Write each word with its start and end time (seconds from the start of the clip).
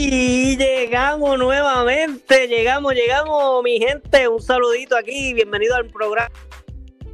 Y 0.00 0.56
llegamos 0.56 1.36
nuevamente, 1.40 2.46
llegamos, 2.46 2.94
llegamos, 2.94 3.64
mi 3.64 3.80
gente. 3.80 4.28
Un 4.28 4.40
saludito 4.40 4.96
aquí, 4.96 5.34
bienvenido 5.34 5.74
al 5.74 5.86
programa. 5.86 6.30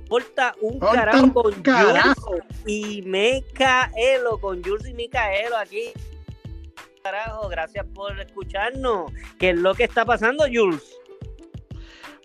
Porta 0.07 0.55
un 0.61 0.79
carajo 0.79 1.33
con 1.33 1.63
carajo. 1.63 2.35
y 2.67 3.01
Micaelo, 3.01 4.39
con 4.39 4.63
Jules 4.63 4.87
y 4.87 4.93
Micaelo 4.93 5.57
aquí. 5.57 5.93
Carajo, 7.03 7.49
gracias 7.49 7.87
por 7.95 8.21
escucharnos. 8.21 9.11
¿Qué 9.39 9.51
es 9.51 9.57
lo 9.57 9.75
que 9.75 9.85
está 9.85 10.05
pasando, 10.05 10.45
Jules? 10.53 10.83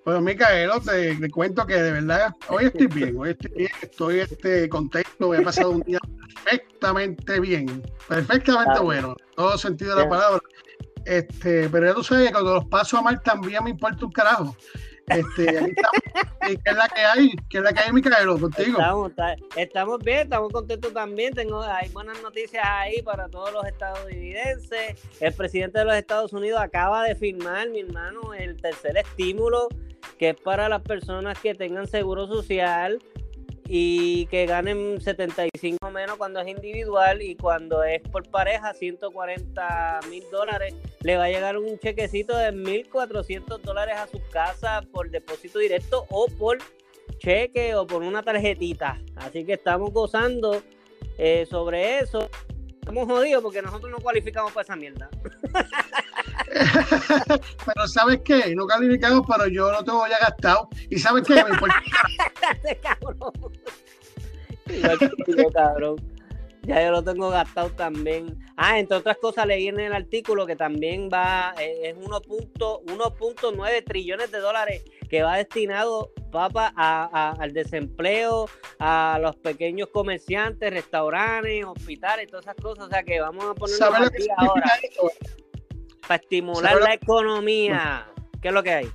Bueno, 0.06 0.22
Micaelo, 0.22 0.80
te, 0.80 1.16
te, 1.16 1.30
cuento 1.30 1.66
que 1.66 1.76
de 1.76 1.92
verdad 1.92 2.34
hoy 2.48 2.66
estoy 2.66 2.88
bien, 2.88 3.16
hoy 3.18 3.32
estoy 3.32 3.52
bien, 3.56 3.72
estoy 3.82 4.20
este, 4.20 4.70
contento, 4.70 5.34
he 5.34 5.42
pasado 5.42 5.72
un 5.72 5.82
día 5.82 6.00
perfectamente 6.46 7.40
bien, 7.40 7.84
perfectamente 8.08 8.80
bueno, 8.80 9.16
todo 9.36 9.58
sentido 9.58 9.96
de 9.96 10.04
la 10.04 10.10
palabra. 10.10 10.42
Este, 11.06 11.70
pero 11.70 11.88
ya 11.88 11.94
tú 11.94 12.04
sabes 12.04 12.28
que 12.28 12.34
cuando 12.34 12.56
los 12.56 12.66
paso 12.66 12.98
a 12.98 13.02
mal 13.02 13.22
también 13.22 13.64
me 13.64 13.72
importa 13.72 14.06
un 14.06 14.12
carajo. 14.12 14.56
Este, 15.10 15.50
estamos. 15.58 16.00
¿Qué 16.42 16.60
es 16.66 16.76
la 16.76 16.88
que 16.88 17.02
hay? 17.02 17.32
¿Qué 17.50 17.58
es 17.58 17.64
la 17.64 17.74
que 17.74 17.80
hay, 17.80 17.92
Micaelo, 17.92 18.40
contigo? 18.40 18.80
Estamos, 18.80 19.12
estamos 19.56 20.00
bien, 20.00 20.20
estamos 20.20 20.52
contentos 20.52 20.94
también. 20.94 21.34
Tengo, 21.34 21.62
hay 21.62 21.90
buenas 21.90 22.22
noticias 22.22 22.64
ahí 22.66 23.02
para 23.02 23.28
todos 23.28 23.54
los 23.54 23.66
estadounidenses. 23.66 24.96
El 25.20 25.34
presidente 25.34 25.80
de 25.80 25.86
los 25.86 25.96
Estados 25.96 26.34
Unidos 26.34 26.60
acaba 26.62 27.04
de 27.04 27.16
firmar, 27.16 27.70
mi 27.70 27.82
hermano, 27.82 28.34
el 28.34 28.60
tercer 28.62 28.98
estímulo, 28.98 29.68
que 30.18 30.30
es 30.30 30.36
para 30.40 30.70
las 30.70 30.82
personas 30.82 31.38
que 31.40 31.54
tengan 31.56 31.88
seguro 31.88 32.28
social 32.28 33.00
y 33.72 34.26
que 34.26 34.48
ganen 34.48 35.00
75 35.00 35.92
menos 35.92 36.18
cuando 36.18 36.40
es 36.40 36.48
individual 36.48 37.22
y 37.22 37.36
cuando 37.36 37.84
es 37.84 38.02
por 38.02 38.28
pareja 38.28 38.74
140 38.74 40.00
mil 40.10 40.24
dólares 40.32 40.74
le 41.02 41.18
va 41.18 41.26
a 41.26 41.30
llegar 41.30 41.56
un 41.56 41.78
chequecito 41.78 42.36
de 42.36 42.52
1.400 42.52 43.60
dólares 43.60 43.96
a 43.98 44.08
su 44.08 44.20
casa 44.32 44.82
por 44.92 45.12
depósito 45.12 45.60
directo 45.60 46.08
o 46.10 46.26
por 46.40 46.58
cheque 47.20 47.76
o 47.76 47.86
por 47.86 48.02
una 48.02 48.24
tarjetita. 48.24 49.00
Así 49.18 49.46
que 49.46 49.54
estamos 49.54 49.92
gozando 49.92 50.64
eh, 51.20 51.46
sobre 51.48 52.00
eso. 52.00 52.28
Estamos 52.80 53.06
jodidos 53.06 53.44
porque 53.44 53.62
nosotros 53.62 53.92
no 53.92 54.00
cualificamos 54.00 54.52
para 54.52 54.64
esa 54.64 54.76
mierda 54.76 55.12
pero 57.66 57.88
¿sabes 57.88 58.22
qué? 58.24 58.54
No 58.56 58.66
calificamos, 58.66 59.26
pero 59.28 59.48
yo 59.48 59.72
lo 59.72 59.84
tengo 59.84 60.08
ya 60.08 60.20
gastado. 60.20 60.70
¿Y 60.90 60.98
sabes 61.00 61.24
qué? 61.26 61.44
Me 61.44 61.50
importa. 61.52 61.84
cabrón. 65.54 65.98
Ya 66.64 66.84
yo 66.84 66.92
lo 66.92 67.04
tengo 67.04 67.30
gastado 67.30 67.70
también. 67.72 68.38
Ah, 68.56 68.78
entre 68.78 68.98
otras 68.98 69.18
cosas 69.18 69.48
leí 69.48 69.70
en 69.70 69.80
el 69.80 69.94
artículo 69.94 70.46
que 70.46 70.56
también 70.56 71.10
va, 71.12 71.56
eh, 71.60 71.80
es 71.90 71.98
1.9 71.98 73.84
trillones 73.86 74.32
de 74.32 74.40
dólares 74.40 74.84
que 75.10 75.24
va 75.24 75.38
destinado, 75.38 76.12
papá, 76.32 76.72
a, 76.76 77.32
al 77.40 77.54
desempleo, 77.54 78.48
a 78.78 79.18
los 79.22 79.36
pequeños 79.38 79.90
comerciantes, 79.90 80.70
restaurantes, 80.72 81.66
hospitales, 81.66 82.28
todas 82.28 82.46
esas 82.46 82.58
cosas. 82.58 82.86
O 82.86 82.90
sea 82.90 83.02
que 83.04 83.20
vamos 83.20 83.46
a 83.46 83.56
ponerlo 83.56 84.06
aquí 84.06 84.28
ahora. 84.38 84.80
Para 86.10 86.24
estimular 86.24 86.76
la 86.82 86.96
economía. 86.96 88.08
¿Qué 88.42 88.48
es 88.48 88.54
lo 88.54 88.64
que 88.64 88.72
hay? 88.72 88.90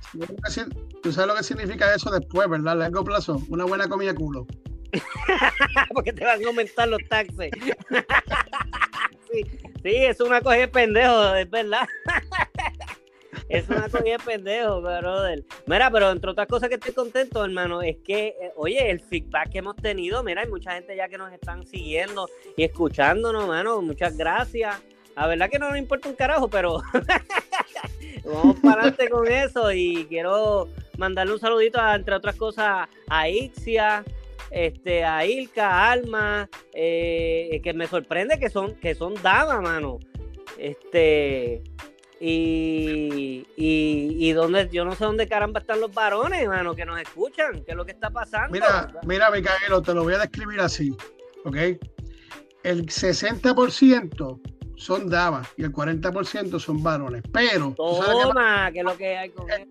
Tú 1.01 1.13
sabes 1.13 1.27
lo 1.29 1.35
que 1.35 1.43
significa 1.43 1.95
eso 1.95 2.11
después, 2.11 2.49
¿verdad? 2.49 2.73
A 2.73 2.75
largo 2.75 3.05
plazo. 3.05 3.41
Una 3.47 3.63
buena 3.63 3.87
comida 3.87 4.13
culo. 4.13 4.45
Porque 5.93 6.11
te 6.11 6.25
van 6.25 6.43
a 6.43 6.47
aumentar 6.47 6.89
los 6.89 6.99
taxes. 7.07 7.51
sí, 9.31 9.45
sí, 9.81 9.95
es 9.95 10.19
una 10.19 10.41
cogida 10.41 10.59
de 10.59 10.67
pendejo, 10.67 11.35
es 11.35 11.49
verdad. 11.49 11.87
es 13.47 13.69
una 13.69 13.87
cogida 13.87 14.17
de 14.17 14.23
pendejo, 14.25 14.81
brother. 14.81 15.45
Mira, 15.67 15.89
pero 15.89 16.11
entre 16.11 16.31
otras 16.31 16.47
cosas 16.47 16.67
que 16.67 16.75
estoy 16.75 16.93
contento, 16.93 17.45
hermano, 17.45 17.81
es 17.81 17.95
que, 18.03 18.35
eh, 18.41 18.51
oye, 18.57 18.91
el 18.91 18.99
feedback 18.99 19.51
que 19.51 19.59
hemos 19.59 19.77
tenido, 19.77 20.21
mira, 20.21 20.41
hay 20.41 20.49
mucha 20.49 20.73
gente 20.73 20.97
ya 20.97 21.07
que 21.07 21.17
nos 21.17 21.31
están 21.31 21.65
siguiendo 21.65 22.27
y 22.57 22.63
escuchándonos, 22.63 23.43
hermano. 23.43 23.81
Muchas 23.81 24.17
gracias. 24.17 24.81
La 25.15 25.27
verdad 25.27 25.49
que 25.49 25.59
no 25.59 25.69
nos 25.69 25.77
importa 25.77 26.09
un 26.09 26.15
carajo, 26.15 26.49
pero 26.49 26.81
vamos 28.25 28.59
para 28.59 28.81
adelante 28.81 29.09
con 29.09 29.27
eso 29.27 29.71
y 29.71 30.05
quiero 30.09 30.67
mandarle 30.97 31.33
un 31.33 31.39
saludito, 31.39 31.79
entre 31.93 32.15
otras 32.15 32.35
cosas, 32.35 32.87
a 33.07 33.29
Ixia, 33.29 34.03
este, 34.51 35.03
a 35.03 35.25
Ilka, 35.25 35.69
a 35.69 35.91
Alma, 35.91 36.49
eh, 36.73 37.61
que 37.63 37.73
me 37.73 37.87
sorprende 37.87 38.37
que 38.39 38.49
son, 38.49 38.75
que 38.75 38.93
son 38.95 39.13
damas, 39.21 39.61
mano. 39.61 39.99
Este, 40.57 41.63
y, 42.19 43.45
y, 43.55 44.31
donde, 44.33 44.69
yo 44.71 44.85
no 44.85 44.95
sé 44.95 45.03
dónde 45.03 45.27
caramba 45.27 45.59
están 45.59 45.81
los 45.81 45.93
varones, 45.93 46.47
mano, 46.47 46.75
que 46.75 46.85
nos 46.85 46.99
escuchan, 46.99 47.63
qué 47.65 47.71
es 47.71 47.77
lo 47.77 47.85
que 47.85 47.91
está 47.91 48.09
pasando. 48.09 48.51
Mira, 48.51 48.91
mira, 49.05 49.31
Micaelo, 49.31 49.81
te 49.81 49.93
lo 49.93 50.03
voy 50.03 50.13
a 50.13 50.19
describir 50.19 50.59
así, 50.59 50.95
¿ok? 51.43 51.57
El 52.63 52.85
60% 52.85 54.54
son 54.75 55.09
damas 55.09 55.47
y 55.57 55.63
el 55.63 55.71
40% 55.71 56.59
son 56.59 56.83
varones, 56.83 57.23
pero... 57.31 57.73
Toma, 57.75 58.71
que, 58.71 58.79
es 58.79 58.85
lo 58.85 58.97
que 58.97 59.17
hay 59.17 59.29
con 59.29 59.49
eso 59.49 59.65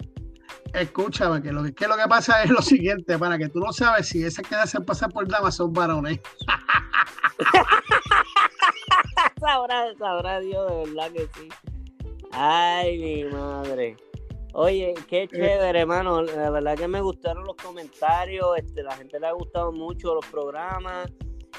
escúchame, 0.74 1.40
que 1.40 1.52
lo 1.52 1.62
que, 1.62 1.74
que, 1.74 1.86
lo 1.86 1.96
que 1.96 2.08
pasa 2.08 2.42
es 2.42 2.50
lo 2.50 2.60
siguiente, 2.60 3.18
para 3.18 3.38
que 3.38 3.48
tú 3.48 3.60
no 3.60 3.72
sabes 3.72 4.08
si 4.08 4.24
esas 4.24 4.46
que 4.46 4.54
hacen 4.54 4.84
pasar 4.84 5.12
por 5.12 5.26
damas 5.28 5.56
son 5.56 5.72
varones. 5.72 6.20
sabrá, 9.40 9.94
sabrá 9.98 10.40
Dios, 10.40 10.70
de 10.70 10.92
verdad 10.92 11.12
que 11.12 11.28
sí. 11.34 11.48
Ay, 12.32 12.98
mi 12.98 13.24
madre. 13.24 13.96
Oye, 14.54 14.94
qué 15.08 15.22
eh. 15.22 15.28
chévere, 15.28 15.80
hermano. 15.80 16.22
La 16.22 16.50
verdad 16.50 16.76
que 16.76 16.88
me 16.88 17.00
gustaron 17.00 17.44
los 17.44 17.56
comentarios. 17.56 18.46
Este, 18.56 18.82
la 18.82 18.96
gente 18.96 19.20
le 19.20 19.26
ha 19.26 19.32
gustado 19.32 19.72
mucho 19.72 20.14
los 20.14 20.26
programas. 20.26 21.10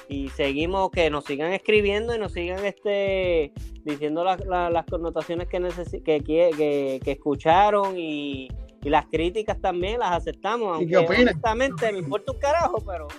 Y 0.08 0.30
seguimos 0.30 0.92
que 0.92 1.10
nos 1.10 1.26
sigan 1.26 1.54
escribiendo 1.54 2.16
y 2.16 2.20
nos 2.20 2.34
sigan 2.34 2.64
este 2.66 3.52
diciendo 3.84 4.24
las 4.24 4.86
connotaciones 4.86 5.48
que, 5.48 5.60
que, 6.04 6.22
que, 6.24 7.00
que 7.04 7.12
escucharon 7.12 7.98
y, 7.98 8.50
y 8.86 8.90
las 8.90 9.08
críticas 9.08 9.60
también 9.60 10.00
las 10.00 10.12
aceptamos. 10.12 10.76
Aunque 10.76 10.86
¿Y 10.86 10.90
qué 10.90 10.98
opinas? 10.98 11.34
Honestamente, 11.34 11.92
me 11.92 12.00
importa 12.00 12.32
un 12.32 12.40
carajo, 12.40 12.84
pero. 12.86 13.08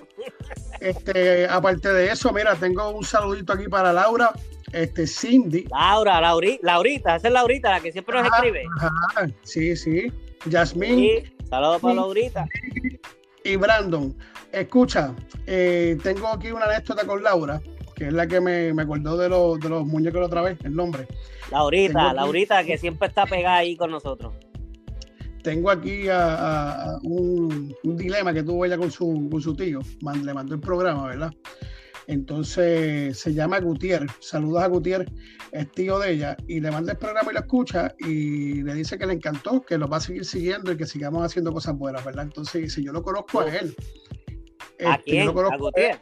Este, 0.79 1.47
aparte 1.47 1.91
de 1.91 2.13
eso, 2.13 2.31
mira, 2.35 2.55
tengo 2.55 2.91
un 2.91 3.03
saludito 3.03 3.55
aquí 3.55 3.67
para 3.67 3.95
Laura, 3.95 4.35
este 4.73 5.07
Cindy. 5.07 5.65
Laura, 5.71 6.21
Lauri, 6.21 6.61
Laurita, 6.63 7.17
esa 7.17 7.29
es 7.29 7.33
Laurita, 7.33 7.71
la 7.71 7.81
que 7.81 7.93
siempre 7.93 8.19
nos 8.19 8.27
escribe. 8.27 8.63
Ajá, 8.79 9.27
sí, 9.43 9.75
sí. 9.75 10.13
Yasmín. 10.45 10.97
Sí, 10.97 11.33
saludos 11.49 11.81
para 11.81 11.95
Laurita. 11.95 12.47
Y 13.43 13.57
Brandon. 13.57 14.15
Escucha, 14.56 15.15
eh, 15.47 15.99
tengo 16.03 16.28
aquí 16.28 16.50
una 16.50 16.65
anécdota 16.65 17.06
con 17.06 17.22
Laura, 17.22 17.61
que 17.94 18.06
es 18.06 18.12
la 18.12 18.27
que 18.27 18.41
me, 18.41 18.72
me 18.72 18.83
acordó 18.83 19.17
de 19.19 19.28
los, 19.28 19.61
de 19.61 19.69
los 19.69 19.84
muñecos 19.84 20.27
otra 20.27 20.41
vez, 20.41 20.59
el 20.65 20.75
nombre. 20.75 21.06
Laurita, 21.53 22.15
Laurita, 22.15 22.65
que 22.65 22.78
siempre 22.78 23.09
está 23.09 23.27
pegada 23.27 23.59
ahí 23.59 23.77
con 23.77 23.91
nosotros 23.91 24.33
tengo 25.43 25.71
aquí 25.71 26.09
a, 26.11 26.99
un, 27.05 27.72
dilema 27.84 28.34
que 28.34 28.43
tuvo 28.43 28.65
ella 28.65 28.77
con 28.77 28.91
su, 28.91 29.28
con 29.31 29.41
su 29.41 29.55
tío, 29.55 29.78
le 30.25 30.34
mandó 30.34 30.56
el 30.56 30.61
programa, 30.61 31.06
¿verdad? 31.06 31.33
Entonces 32.09 33.17
se 33.17 33.33
llama 33.33 33.61
Gutiérrez, 33.61 34.11
saludos 34.19 34.65
a 34.65 34.67
Gutiérrez, 34.67 35.09
es 35.53 35.71
tío 35.71 36.00
de 36.00 36.15
ella, 36.15 36.37
y 36.49 36.61
le 36.61 36.73
manda 36.73 36.93
el 36.93 36.99
programa 36.99 37.31
y 37.31 37.34
lo 37.34 37.41
escucha 37.41 37.94
y 38.00 38.62
le 38.65 38.75
dice 38.75 38.99
que 38.99 39.06
le 39.06 39.12
encantó, 39.12 39.62
que 39.62 39.78
lo 39.78 39.87
va 39.87 39.99
a 39.99 40.00
seguir 40.00 40.25
siguiendo 40.25 40.73
y 40.73 40.77
que 40.77 40.84
sigamos 40.84 41.25
haciendo 41.25 41.53
cosas 41.53 41.77
buenas, 41.77 42.05
¿verdad? 42.05 42.25
Entonces 42.25 42.73
si 42.73 42.84
yo 42.84 42.93
lo 42.93 43.05
conozco 43.05 43.43
a 43.43 43.56
él. 43.56 43.73
¿A 44.84 44.94
este, 44.94 45.11
quién? 45.11 45.28
¿A 45.28 45.56
Gutiérrez? 45.56 46.00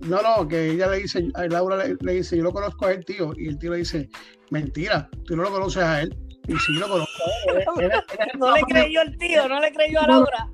No, 0.00 0.20
no, 0.20 0.48
que 0.48 0.72
ella 0.72 0.88
le 0.88 0.98
dice, 0.98 1.28
a 1.34 1.44
Laura 1.46 1.76
le, 1.76 1.96
le, 2.00 2.12
dice, 2.14 2.36
yo 2.36 2.42
lo 2.42 2.52
conozco 2.52 2.86
a 2.86 2.92
él, 2.92 3.04
tío, 3.04 3.32
y 3.36 3.46
el 3.46 3.58
tío 3.58 3.70
le 3.70 3.78
dice, 3.78 4.08
mentira, 4.50 5.08
tú 5.26 5.36
no 5.36 5.44
lo 5.44 5.50
conoces 5.50 5.82
a 5.82 6.02
él. 6.02 6.16
Y 6.48 6.56
sí 6.58 6.72
lo 6.72 6.88
conozco. 6.88 7.12
no 8.38 8.54
le 8.54 8.62
creyó 8.62 9.02
el 9.02 9.16
tío, 9.18 9.48
no 9.48 9.60
le 9.60 9.72
creyó 9.72 10.00
a 10.00 10.06
Laura. 10.08 10.48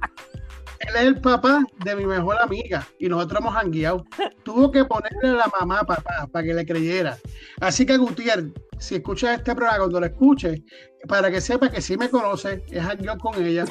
Él 0.80 0.94
es 0.94 1.02
el 1.02 1.20
papá 1.20 1.64
de 1.84 1.96
mi 1.96 2.06
mejor 2.06 2.40
amiga 2.40 2.86
y 2.98 3.08
nosotros 3.08 3.40
hemos 3.40 3.54
hangueado. 3.54 4.04
Tuvo 4.44 4.70
que 4.70 4.84
ponerle 4.84 5.30
a 5.30 5.32
la 5.32 5.52
mamá, 5.58 5.82
papá, 5.84 6.28
para 6.30 6.46
que 6.46 6.54
le 6.54 6.64
creyera. 6.64 7.18
Así 7.60 7.84
que 7.84 7.96
Gutiérrez, 7.96 8.52
si 8.78 8.96
escuchas 8.96 9.38
este 9.38 9.54
programa, 9.54 9.78
cuando 9.78 10.00
lo 10.00 10.06
escuches, 10.06 10.60
para 11.06 11.30
que 11.30 11.40
sepa 11.40 11.70
que 11.70 11.80
sí 11.80 11.96
me 11.96 12.10
conoce, 12.10 12.64
es 12.70 12.82
hangueado 12.82 13.18
con 13.18 13.44
ella. 13.44 13.64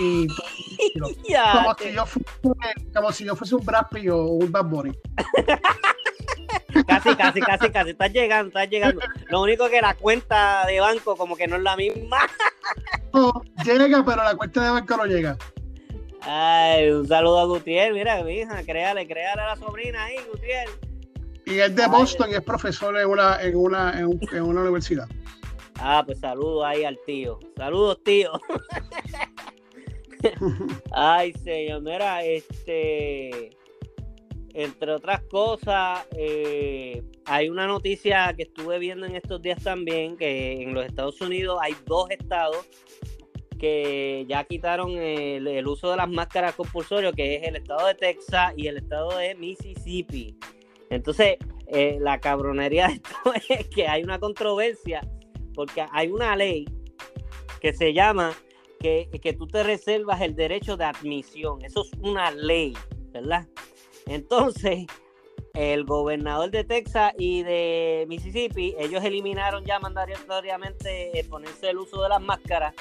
Y, 0.00 0.26
como, 1.00 1.74
si 1.78 1.92
yo 1.92 2.06
fuese, 2.06 2.92
como 2.94 3.12
si 3.12 3.24
yo 3.24 3.36
fuese 3.36 3.54
un 3.54 3.64
Brad 3.64 3.86
o 4.10 4.24
un 4.24 4.50
Bad 4.50 4.64
Bunny. 4.64 4.92
Casi, 6.86 7.16
casi, 7.16 7.40
casi, 7.40 7.70
casi. 7.70 7.90
Estás 7.90 8.12
llegando, 8.12 8.48
estás 8.48 8.68
llegando. 8.70 9.00
Lo 9.28 9.42
único 9.42 9.68
que 9.68 9.80
la 9.80 9.94
cuenta 9.94 10.64
de 10.66 10.80
banco 10.80 11.16
como 11.16 11.36
que 11.36 11.46
no 11.46 11.56
es 11.56 11.62
la 11.62 11.76
misma. 11.76 12.18
No, 13.12 13.42
llega, 13.64 14.04
pero 14.04 14.22
la 14.22 14.36
cuenta 14.36 14.62
de 14.62 14.70
banco 14.70 14.96
no 14.96 15.04
llega. 15.04 15.36
Ay, 16.20 16.90
un 16.90 17.08
saludo 17.08 17.40
a 17.40 17.44
Gutiérrez. 17.46 17.92
Mira, 17.92 18.22
mi 18.22 18.34
hija, 18.34 18.62
créale, 18.62 19.04
créale 19.08 19.42
a 19.42 19.46
la 19.46 19.56
sobrina 19.56 20.04
ahí, 20.04 20.14
Gutiérrez. 20.30 20.78
Y 21.46 21.58
es 21.58 21.74
de 21.74 21.88
Boston 21.88 22.30
y 22.30 22.34
es 22.34 22.42
profesor 22.42 22.96
en 22.96 23.08
una, 23.08 23.42
en 23.42 23.56
una, 23.56 23.98
en, 23.98 24.42
una 24.42 24.60
universidad. 24.60 25.08
Ah, 25.76 26.02
pues 26.04 26.20
saludos 26.20 26.64
ahí 26.64 26.84
al 26.84 26.98
tío. 27.06 27.38
Saludos, 27.56 28.02
tío. 28.04 28.32
Ay, 30.92 31.32
señor, 31.32 31.82
mira, 31.82 32.24
este, 32.24 33.56
entre 34.54 34.92
otras 34.92 35.22
cosas, 35.24 36.06
eh, 36.16 37.02
hay 37.24 37.48
una 37.48 37.66
noticia 37.66 38.34
que 38.36 38.44
estuve 38.44 38.78
viendo 38.78 39.06
en 39.06 39.16
estos 39.16 39.40
días 39.40 39.62
también, 39.62 40.16
que 40.16 40.62
en 40.62 40.74
los 40.74 40.84
Estados 40.84 41.20
Unidos 41.20 41.58
hay 41.62 41.74
dos 41.86 42.10
estados 42.10 42.66
que 43.60 44.24
ya 44.26 44.42
quitaron 44.44 44.96
el, 44.96 45.66
uso 45.66 45.90
de 45.90 45.98
las 45.98 46.08
máscaras 46.08 46.54
compulsorias, 46.54 47.12
que 47.14 47.36
es 47.36 47.46
el 47.46 47.56
estado 47.56 47.86
de 47.86 47.94
Texas 47.94 48.54
y 48.56 48.66
el 48.66 48.78
estado 48.78 49.16
de 49.18 49.34
Mississippi. 49.34 50.34
Entonces, 50.88 51.36
eh, 51.66 51.98
la 52.00 52.18
cabronería 52.18 52.88
de 52.88 52.94
esto 52.94 53.10
es 53.48 53.68
que 53.68 53.86
hay 53.86 54.02
una 54.02 54.18
controversia, 54.18 55.02
porque 55.60 55.84
hay 55.92 56.08
una 56.08 56.34
ley 56.36 56.66
que 57.60 57.74
se 57.74 57.92
llama 57.92 58.32
que, 58.80 59.10
que 59.20 59.34
tú 59.34 59.46
te 59.46 59.62
reservas 59.62 60.22
el 60.22 60.34
derecho 60.34 60.78
de 60.78 60.86
admisión. 60.86 61.62
Eso 61.62 61.84
es 61.84 61.90
una 62.00 62.30
ley, 62.30 62.74
¿verdad? 63.12 63.46
Entonces, 64.06 64.86
el 65.52 65.84
gobernador 65.84 66.50
de 66.50 66.64
Texas 66.64 67.12
y 67.18 67.42
de 67.42 68.06
Mississippi, 68.08 68.74
ellos 68.78 69.04
eliminaron 69.04 69.66
ya 69.66 69.78
mandatoriamente 69.78 71.26
ponerse 71.28 71.68
el 71.68 71.76
uso 71.76 72.02
de 72.04 72.08
las 72.08 72.22
máscaras, 72.22 72.74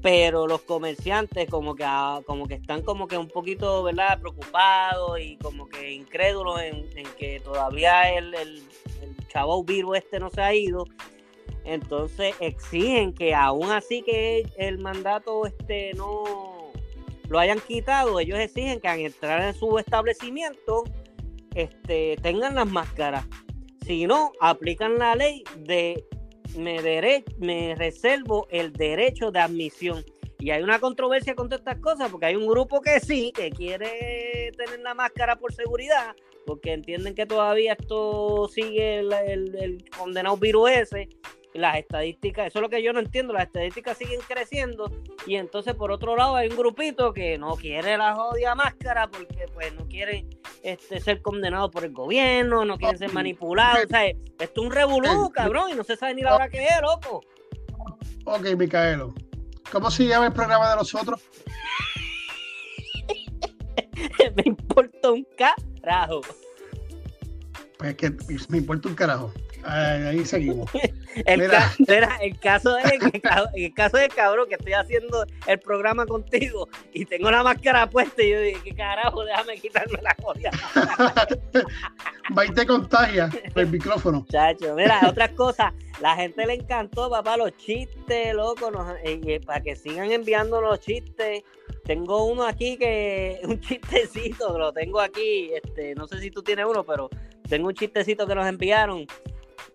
pero 0.00 0.46
los 0.46 0.62
comerciantes 0.62 1.50
como 1.50 1.74
que 1.74 1.84
ah, 1.86 2.22
como 2.24 2.46
que 2.46 2.54
están 2.54 2.80
como 2.80 3.08
que 3.08 3.18
un 3.18 3.28
poquito, 3.28 3.82
¿verdad? 3.82 4.18
preocupados 4.18 5.20
y 5.20 5.36
como 5.36 5.68
que 5.68 5.92
incrédulos 5.92 6.62
en, 6.62 6.88
que 7.18 7.40
todavía 7.40 8.10
el, 8.16 8.32
el, 8.34 8.62
el 9.02 9.28
chavo 9.28 9.62
virus 9.64 9.98
este 9.98 10.18
no 10.18 10.30
se 10.30 10.40
ha 10.40 10.54
ido. 10.54 10.86
Entonces 11.64 12.34
exigen 12.40 13.12
que 13.12 13.34
aún 13.34 13.70
así 13.70 14.02
que 14.02 14.46
el 14.56 14.78
mandato 14.78 15.46
este 15.46 15.92
no 15.94 16.70
lo 17.28 17.38
hayan 17.38 17.60
quitado, 17.60 18.18
ellos 18.18 18.38
exigen 18.38 18.80
que 18.80 18.88
al 18.88 19.00
entrar 19.00 19.40
en 19.42 19.54
su 19.54 19.78
establecimiento 19.78 20.84
este, 21.54 22.16
tengan 22.22 22.56
las 22.56 22.66
máscaras. 22.66 23.24
Si 23.86 24.06
no, 24.06 24.32
aplican 24.40 24.98
la 24.98 25.14
ley 25.14 25.44
de 25.58 26.04
me, 26.56 27.24
me 27.38 27.74
reservo 27.76 28.46
el 28.50 28.72
derecho 28.72 29.30
de 29.30 29.38
admisión. 29.38 30.04
Y 30.40 30.50
hay 30.50 30.62
una 30.62 30.80
controversia 30.80 31.34
con 31.34 31.48
todas 31.48 31.60
estas 31.60 31.80
cosas, 31.80 32.10
porque 32.10 32.26
hay 32.26 32.36
un 32.36 32.48
grupo 32.48 32.80
que 32.80 32.98
sí, 32.98 33.30
que 33.32 33.50
quiere 33.50 34.50
tener 34.56 34.80
la 34.80 34.94
máscara 34.94 35.36
por 35.36 35.52
seguridad, 35.52 36.16
porque 36.46 36.72
entienden 36.72 37.14
que 37.14 37.26
todavía 37.26 37.74
esto 37.78 38.48
sigue 38.48 39.00
el 39.00 39.84
condenado 39.96 40.36
virus 40.38 40.70
ese, 40.70 41.08
las 41.54 41.76
estadísticas, 41.76 42.46
eso 42.46 42.58
es 42.58 42.62
lo 42.62 42.68
que 42.68 42.82
yo 42.82 42.92
no 42.92 43.00
entiendo, 43.00 43.32
las 43.32 43.44
estadísticas 43.44 43.98
siguen 43.98 44.20
creciendo 44.26 44.90
y 45.26 45.36
entonces 45.36 45.74
por 45.74 45.90
otro 45.90 46.16
lado 46.16 46.36
hay 46.36 46.48
un 46.48 46.56
grupito 46.56 47.12
que 47.12 47.38
no 47.38 47.56
quiere 47.56 47.96
la 47.98 48.14
jodia 48.14 48.54
máscara 48.54 49.08
porque 49.10 49.46
pues 49.52 49.74
no 49.74 49.86
quieren 49.88 50.28
este, 50.62 51.00
ser 51.00 51.22
condenados 51.22 51.70
por 51.70 51.84
el 51.84 51.92
gobierno, 51.92 52.64
no 52.64 52.78
quieren 52.78 52.98
ser 52.98 53.12
manipulados, 53.12 53.84
o 53.84 53.88
sea, 53.88 54.06
esto 54.06 54.22
es 54.38 54.58
un 54.58 54.70
revolú, 54.70 55.30
cabrón, 55.30 55.70
y 55.70 55.74
no 55.74 55.84
se 55.84 55.96
sabe 55.96 56.14
ni 56.14 56.22
la 56.22 56.36
hora 56.36 56.48
que 56.48 56.64
es, 56.64 56.80
loco. 56.80 57.22
Ok, 58.24 58.54
Micaelo, 58.56 59.12
¿cómo 59.72 59.90
se 59.90 60.06
llama 60.06 60.26
el 60.26 60.32
programa 60.32 60.70
de 60.70 60.76
nosotros? 60.76 61.20
me 64.36 64.42
importa 64.44 65.10
un 65.10 65.26
carajo. 65.36 66.20
Pues 67.78 67.96
que 67.96 68.14
me 68.48 68.58
importa 68.58 68.88
un 68.88 68.94
carajo. 68.94 69.32
Ahí, 69.64 70.24
seguimos. 70.24 70.70
el, 71.26 71.40
el, 71.42 71.50
caso 72.38 72.74
de, 72.74 72.82
el, 73.54 73.74
caso 73.74 73.96
del 73.96 74.08
cabrón 74.08 74.48
que 74.48 74.54
estoy 74.54 74.72
haciendo 74.72 75.24
el 75.46 75.58
programa 75.60 76.06
contigo 76.06 76.68
y 76.92 77.04
tengo 77.04 77.30
la 77.30 77.42
máscara 77.42 77.88
puesta 77.88 78.22
y 78.22 78.30
yo 78.30 78.40
dije, 78.40 78.60
¿qué 78.64 78.74
carajo? 78.74 79.24
Déjame 79.24 79.58
quitarme 79.58 79.98
la 80.02 80.16
joya. 80.22 80.50
Va 82.36 82.46
y 82.46 82.50
te 82.50 82.66
contagia 82.66 83.28
el 83.54 83.66
micrófono. 83.66 84.26
Chacho, 84.30 84.74
mira, 84.74 85.00
otras 85.08 85.30
cosas. 85.32 85.72
La 86.00 86.16
gente 86.16 86.46
le 86.46 86.54
encantó, 86.54 87.10
papá, 87.10 87.36
los 87.36 87.54
chistes, 87.56 88.34
loco, 88.34 88.70
para 89.44 89.60
que 89.60 89.76
sigan 89.76 90.10
enviando 90.10 90.60
los 90.60 90.80
chistes. 90.80 91.42
Tengo 91.84 92.24
uno 92.24 92.44
aquí 92.44 92.76
que, 92.78 93.40
un 93.44 93.60
chistecito, 93.60 94.58
lo 94.58 94.72
tengo 94.72 95.00
aquí, 95.00 95.50
este, 95.52 95.94
no 95.94 96.06
sé 96.06 96.20
si 96.20 96.30
tú 96.30 96.42
tienes 96.42 96.66
uno, 96.66 96.84
pero 96.84 97.10
tengo 97.48 97.68
un 97.68 97.74
chistecito 97.74 98.26
que 98.26 98.34
nos 98.34 98.46
enviaron 98.46 99.06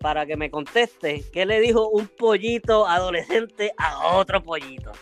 para 0.00 0.26
que 0.26 0.36
me 0.36 0.50
conteste 0.50 1.24
qué 1.32 1.46
le 1.46 1.60
dijo 1.60 1.88
un 1.88 2.08
pollito 2.08 2.86
adolescente 2.86 3.72
a 3.76 4.16
otro 4.16 4.42
pollito. 4.42 4.92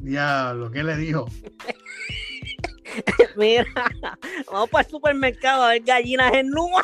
Diablo, 0.00 0.70
¿qué 0.70 0.82
le 0.82 0.96
dijo? 0.96 1.26
Mira, 3.36 3.66
vamos 4.50 4.70
para 4.70 4.84
el 4.84 4.90
supermercado 4.90 5.64
a 5.64 5.68
ver 5.70 5.82
gallinas 5.82 6.32
en 6.34 6.48
numa. 6.48 6.82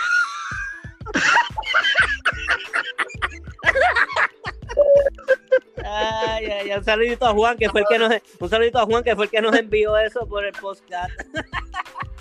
Ay, 5.85 6.47
ay, 6.47 6.73
un 6.73 6.85
saludito 6.85 7.27
a 7.27 7.33
Juan 7.33 7.57
que 7.57 7.69
fue 7.69 7.83
el 7.83 7.87
que 7.89 7.99
nos 7.99 8.13
un 8.41 8.51
saludito 8.51 8.79
a 8.79 8.85
Juan 8.85 9.05
que 9.05 9.15
fue 9.15 9.27
el 9.27 9.31
que 9.31 9.41
nos 9.41 9.55
envió 9.55 9.97
eso 9.97 10.27
por 10.27 10.45
el 10.45 10.53
podcast 10.53 11.13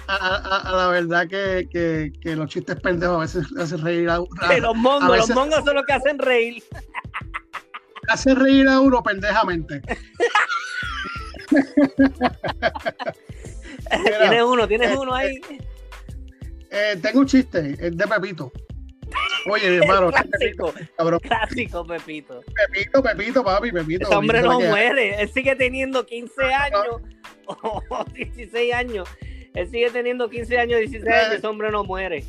a, 0.08 0.72
la 0.76 0.88
verdad 0.88 1.28
que, 1.28 1.68
que, 2.22 2.36
los 2.36 2.50
chistes 2.50 2.80
pendejos 2.80 3.16
a 3.16 3.20
veces 3.20 3.46
hacen 3.58 3.82
reír 3.84 4.10
a, 4.10 4.16
a 4.16 4.58
los 4.58 4.76
mongos, 4.76 5.18
los 5.18 5.30
mongos 5.32 5.64
son 5.64 5.76
los 5.76 5.86
que 5.86 5.94
hacen 5.94 6.20
reír. 6.20 6.64
Hacen 8.08 8.36
reír 8.36 8.68
a 8.68 8.80
uno 8.80 9.02
pendejamente. 9.02 9.82
tienes 13.90 14.44
uno, 14.44 14.68
tienes 14.68 14.92
eh, 14.92 14.98
uno 14.98 15.14
ahí. 15.14 15.36
Eh, 15.50 15.60
eh, 16.72 16.98
tengo 17.02 17.22
un 17.22 17.26
chiste, 17.26 17.76
es 17.80 17.98
de 17.98 18.08
Pepito. 18.08 18.52
Oye, 19.52 19.78
hermano, 19.78 20.12
clásico, 20.30 20.74
clásico 21.22 21.86
Pepito. 21.86 22.42
Pepito, 22.68 23.04
Pepito, 23.04 23.44
papi, 23.44 23.72
Pepito. 23.72 24.06
Ese 24.06 24.16
hombre 24.16 24.42
no 24.42 24.60
muere, 24.60 25.22
él 25.22 25.30
sigue 25.32 25.56
teniendo 25.56 26.06
15 26.06 26.44
años 26.54 27.02
o 27.48 28.06
16 28.14 28.74
años 28.74 29.10
él 29.56 29.70
sigue 29.70 29.90
teniendo 29.90 30.30
15 30.30 30.58
años, 30.60 30.80
16 30.80 31.14
años, 31.14 31.34
ese 31.36 31.48
hombre 31.48 31.72
no 31.72 31.84
muere. 31.84 32.26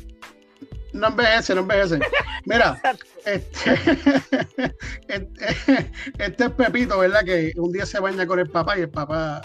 No 0.93 1.07
envejece, 1.07 1.53
no 1.53 1.61
envejece. 1.61 1.99
Mira, 2.45 2.81
este, 3.25 3.73
este, 5.07 5.91
este, 6.17 6.43
es 6.45 6.51
Pepito, 6.51 6.97
¿verdad? 6.99 7.23
Que 7.25 7.51
un 7.57 7.71
día 7.71 7.85
se 7.85 7.99
baña 7.99 8.25
con 8.25 8.39
el 8.39 8.49
papá 8.49 8.77
y 8.77 8.81
el 8.81 8.89
papá 8.89 9.41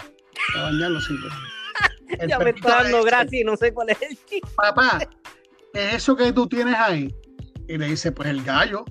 a 0.55 0.61
bañarlo 0.61 0.99
sí. 1.01 1.13
ya 2.27 2.39
me 2.39 2.51
está 2.51 2.83
dando 2.83 3.03
gracia 3.03 3.41
y 3.41 3.43
no 3.43 3.57
sé 3.57 3.73
cuál 3.73 3.89
es 3.89 4.01
el 4.01 4.17
chiste. 4.25 4.47
Papá, 4.55 4.99
¿es 5.73 5.95
eso 5.95 6.15
que 6.15 6.31
tú 6.31 6.47
tienes 6.47 6.75
ahí? 6.75 7.13
Y 7.67 7.77
le 7.77 7.87
dice, 7.87 8.11
pues 8.11 8.29
el 8.29 8.43
gallo. 8.43 8.85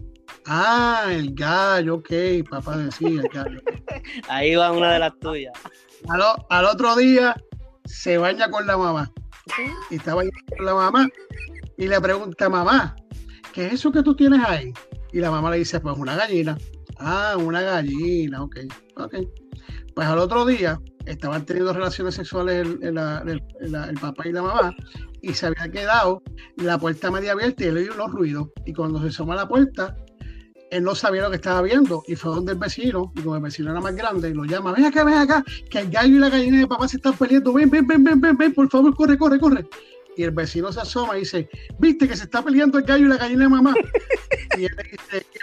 Ah, 0.47 1.07
el 1.09 1.35
gallo, 1.35 1.97
ok, 1.97 2.11
papá 2.51 2.77
decía 2.77 3.09
el 3.09 3.29
gallo. 3.29 3.61
Ahí 4.29 4.57
va 4.57 4.73
una 4.73 4.95
de 4.95 4.99
las 4.99 5.17
tuyas. 5.21 5.53
al 6.49 6.65
otro 6.65 6.97
día 6.97 7.37
se 7.85 8.19
baña 8.19 8.51
con 8.51 8.67
la 8.67 8.77
mamá. 8.77 9.11
Y 9.91 9.97
está 9.97 10.15
bañando 10.15 10.39
con 10.57 10.67
la 10.67 10.75
mamá 10.75 11.09
y 11.77 11.89
le 11.89 12.01
pregunta, 12.01 12.49
mamá, 12.49 12.95
¿qué 13.53 13.67
es 13.67 13.75
eso 13.75 13.93
que 13.93 14.03
tú 14.03 14.15
tienes 14.15 14.41
ahí? 14.47 14.73
Y 15.13 15.19
la 15.19 15.31
mamá 15.31 15.51
le 15.51 15.59
dice, 15.59 15.81
pues 15.81 15.97
una 15.99 16.17
gallina. 16.17 16.57
Ah, 16.99 17.37
una 17.39 17.61
gallina, 17.61 18.43
ok, 18.43 18.57
ok. 18.97 19.15
Pues 19.95 20.07
al 20.07 20.19
otro 20.19 20.47
día 20.47 20.81
estaban 21.07 21.45
teniendo 21.45 21.73
relaciones 21.73 22.15
sexuales 22.15 22.67
el, 22.81 22.97
el, 22.97 23.95
papá 24.01 24.29
y 24.29 24.33
la 24.33 24.43
mamá 24.43 24.75
y 25.21 25.35
se 25.35 25.47
había 25.47 25.69
quedado 25.71 26.23
la 26.57 26.79
puerta 26.79 27.11
media 27.11 27.33
abierta 27.33 27.65
y 27.65 27.69
él 27.69 27.79
oyó 27.79 27.95
los 27.95 28.11
ruidos. 28.13 28.49
Y 28.65 28.73
cuando 28.73 29.01
se 29.03 29.09
asoma 29.09 29.35
la 29.35 29.49
puerta, 29.49 29.97
él 30.73 30.83
no 30.85 30.95
sabía 30.95 31.21
lo 31.21 31.29
que 31.29 31.37
estaba 31.37 31.61
viendo 31.61 32.03
y 32.07 32.17
fue 32.17 32.35
donde 32.35 32.53
el 32.53 32.59
vecino, 32.59 33.13
y 33.15 33.21
como 33.21 33.37
el 33.37 33.43
vecino 33.43 33.71
era 33.71 33.81
más 33.81 33.95
grande, 33.95 34.31
y 34.31 34.33
lo 34.33 34.45
llama, 34.45 34.73
ven 34.73 34.87
acá, 34.87 35.05
ven 35.05 35.19
acá, 35.19 35.45
que 35.69 35.81
el 35.81 35.91
gallo 35.91 36.17
y 36.17 36.19
la 36.19 36.31
gallina 36.31 36.61
de 36.61 36.67
papá 36.67 36.89
se 36.89 36.97
están 36.97 37.13
peleando, 37.13 37.53
ven, 37.53 37.69
ven, 37.69 37.87
ven, 37.87 38.03
ven, 38.03 38.19
ven, 38.19 38.35
ven, 38.39 38.55
por 38.55 38.71
favor, 38.71 38.97
corre, 38.97 39.19
corre, 39.19 39.39
corre. 39.39 39.67
Y 40.17 40.23
el 40.23 40.31
vecino 40.31 40.73
se 40.73 40.81
asoma 40.81 41.19
y 41.19 41.21
dice, 41.21 41.51
viste 41.79 42.09
que 42.09 42.17
se 42.17 42.25
está 42.25 42.43
peleando 42.43 42.79
el 42.79 42.85
gallo 42.85 43.05
y 43.05 43.09
la 43.11 43.19
gallina 43.19 43.45
de 43.45 43.51
mamá. 43.51 43.75
y 44.57 44.65
el 44.65 44.75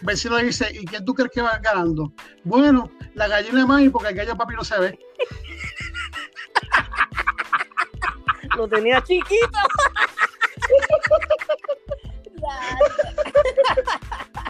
vecino 0.02 0.36
le 0.40 0.46
dice, 0.46 0.68
¿y 0.74 0.84
quién 0.86 1.06
tú 1.06 1.14
crees 1.14 1.30
que 1.32 1.44
va 1.44 1.60
ganando? 1.60 2.12
Bueno, 2.44 2.90
la 3.14 3.28
gallina 3.28 3.60
de 3.60 3.66
mami, 3.68 3.90
porque 3.90 4.10
el 4.10 4.16
gallo 4.16 4.32
de 4.32 4.36
papi 4.36 4.56
no 4.56 4.64
se 4.64 4.80
ve. 4.80 5.00
lo 8.58 8.68
tenía 8.68 9.00
chiquito. 9.04 9.60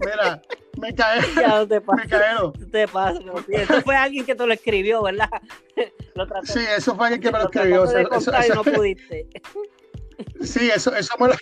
Mira, 0.00 0.42
me 0.78 0.94
cae. 0.94 1.20
Ya, 1.34 1.66
te 1.66 1.80
me 1.96 2.08
cae. 2.08 2.36
Te 2.70 2.88
pasa. 2.88 3.20
Eso 3.48 3.82
fue 3.82 3.96
alguien 3.96 4.24
que 4.24 4.34
te 4.34 4.46
lo 4.46 4.52
escribió, 4.52 5.02
¿verdad? 5.02 5.30
sí, 6.44 6.60
eso 6.76 6.94
fue 6.96 7.06
alguien 7.06 7.22
que 7.22 7.32
me 7.32 7.38
lo 7.38 7.44
escribió. 7.44 7.84
Eso, 7.84 7.98
eso, 8.32 8.54
no 8.54 8.64
pudiste. 8.64 9.28
Sí, 10.42 10.68
eso, 10.68 10.92
eso 10.96 11.14
me 11.20 11.28
lo, 11.28 11.34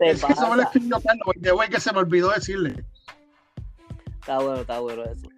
eso 0.00 0.48
me 0.48 0.56
lo 0.56 0.62
escribió 0.62 1.00
Carlos, 1.02 1.34
de 1.36 1.50
güey 1.50 1.68
que 1.68 1.78
se 1.78 1.92
me 1.92 1.98
olvidó 1.98 2.30
decirle. 2.30 2.82
Está 4.22 4.38
bueno, 4.38 4.60
está 4.60 4.78
bueno 4.78 5.02
eso. 5.02 5.28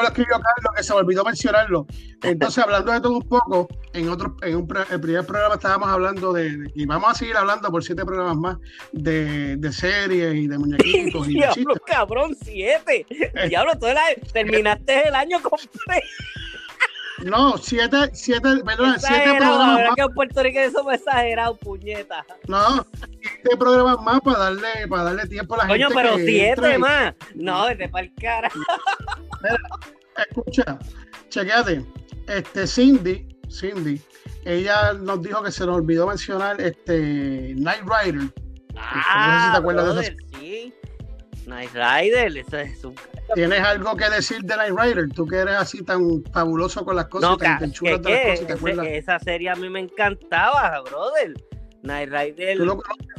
Lo 0.00 0.06
escribió 0.08 0.32
Carlos, 0.32 0.72
que 0.76 0.82
se 0.82 0.92
me 0.92 0.98
olvidó 0.98 1.24
mencionarlo. 1.24 1.86
Entonces, 2.24 2.64
hablando 2.64 2.90
de 2.90 3.00
todo 3.00 3.12
un 3.18 3.28
poco, 3.28 3.68
en 3.92 4.08
otro, 4.08 4.36
en 4.42 4.56
un, 4.56 4.68
el 4.90 5.00
primer 5.00 5.24
programa 5.24 5.54
estábamos 5.54 5.88
hablando 5.88 6.32
de, 6.32 6.72
y 6.74 6.86
vamos 6.86 7.08
a 7.08 7.14
seguir 7.14 7.36
hablando 7.36 7.70
por 7.70 7.84
siete 7.84 8.04
programas 8.04 8.36
más, 8.36 8.56
de, 8.90 9.56
de 9.56 9.72
series 9.72 10.34
y 10.34 10.48
de 10.48 10.58
muñequitos 10.58 11.28
y 11.28 11.34
Diablo, 11.34 11.74
cabrón, 11.86 12.36
siete. 12.42 13.06
Diablo, 13.48 13.74
tú 13.78 13.86
la- 13.86 14.00
terminaste 14.32 15.06
el 15.06 15.14
año 15.14 15.40
completo. 15.40 16.06
No, 17.24 17.58
siete, 17.58 17.96
siete, 18.12 18.48
perdón, 18.64 18.96
siete 18.98 19.34
programas 19.36 19.80
más. 19.86 19.94
que 19.94 20.02
en 20.02 20.14
Puerto 20.14 20.42
Rico 20.42 20.58
eso 20.58 20.82
fue 20.82 20.94
exagerado, 20.94 21.56
puñeta. 21.58 22.24
No, 22.48 22.86
siete 23.20 23.56
programas 23.58 24.00
más 24.02 24.20
para 24.20 24.38
darle, 24.38 24.88
para 24.88 25.02
darle 25.04 25.26
tiempo 25.26 25.54
a 25.54 25.58
la 25.58 25.66
Coño, 25.68 25.88
gente. 25.88 26.02
pero 26.02 26.16
que 26.16 26.24
siete 26.24 26.48
entre 26.50 26.78
más. 26.78 27.14
No, 27.34 27.66
vete 27.66 27.88
para 27.88 28.06
el 28.06 28.14
cara. 28.14 28.50
Escucha, 30.28 30.78
chequéate. 31.28 31.84
Este 32.26 32.66
Cindy, 32.66 33.26
Cindy, 33.50 34.00
ella 34.44 34.92
nos 34.94 35.22
dijo 35.22 35.42
que 35.42 35.50
se 35.50 35.66
nos 35.66 35.76
olvidó 35.76 36.06
mencionar 36.06 36.60
este 36.60 37.54
Night 37.56 37.82
Rider. 37.82 38.28
Ah, 38.76 39.50
te 39.52 39.58
acuerdas 39.58 39.84
de 39.86 39.92
brother, 39.92 40.16
sí. 40.38 40.74
Night 41.46 41.70
Rider, 41.72 42.36
eso 42.36 42.58
es 42.58 42.84
un... 42.84 42.94
¿Tienes 43.34 43.60
algo 43.60 43.96
que 43.96 44.08
decir 44.10 44.42
de 44.42 44.56
Night 44.56 44.74
Rider? 44.76 45.08
Tú 45.10 45.26
que 45.26 45.36
eres 45.36 45.54
así 45.56 45.82
tan 45.82 46.22
fabuloso 46.32 46.84
con 46.84 46.96
las 46.96 47.06
cosas, 47.06 47.30
No, 47.30 47.36
tan, 47.36 47.58
que, 47.58 47.70
chulas 47.70 48.02
de 48.02 48.10
las 48.10 48.20
que 48.20 48.30
cosas, 48.30 48.46
¿te 48.46 48.52
acuerdas? 48.52 48.86
esa 48.88 49.18
serie 49.18 49.50
a 49.50 49.54
mí 49.54 49.68
me 49.68 49.80
encantaba, 49.80 50.80
brother. 50.82 51.34
Night 51.82 52.10
Rider, 52.10 52.58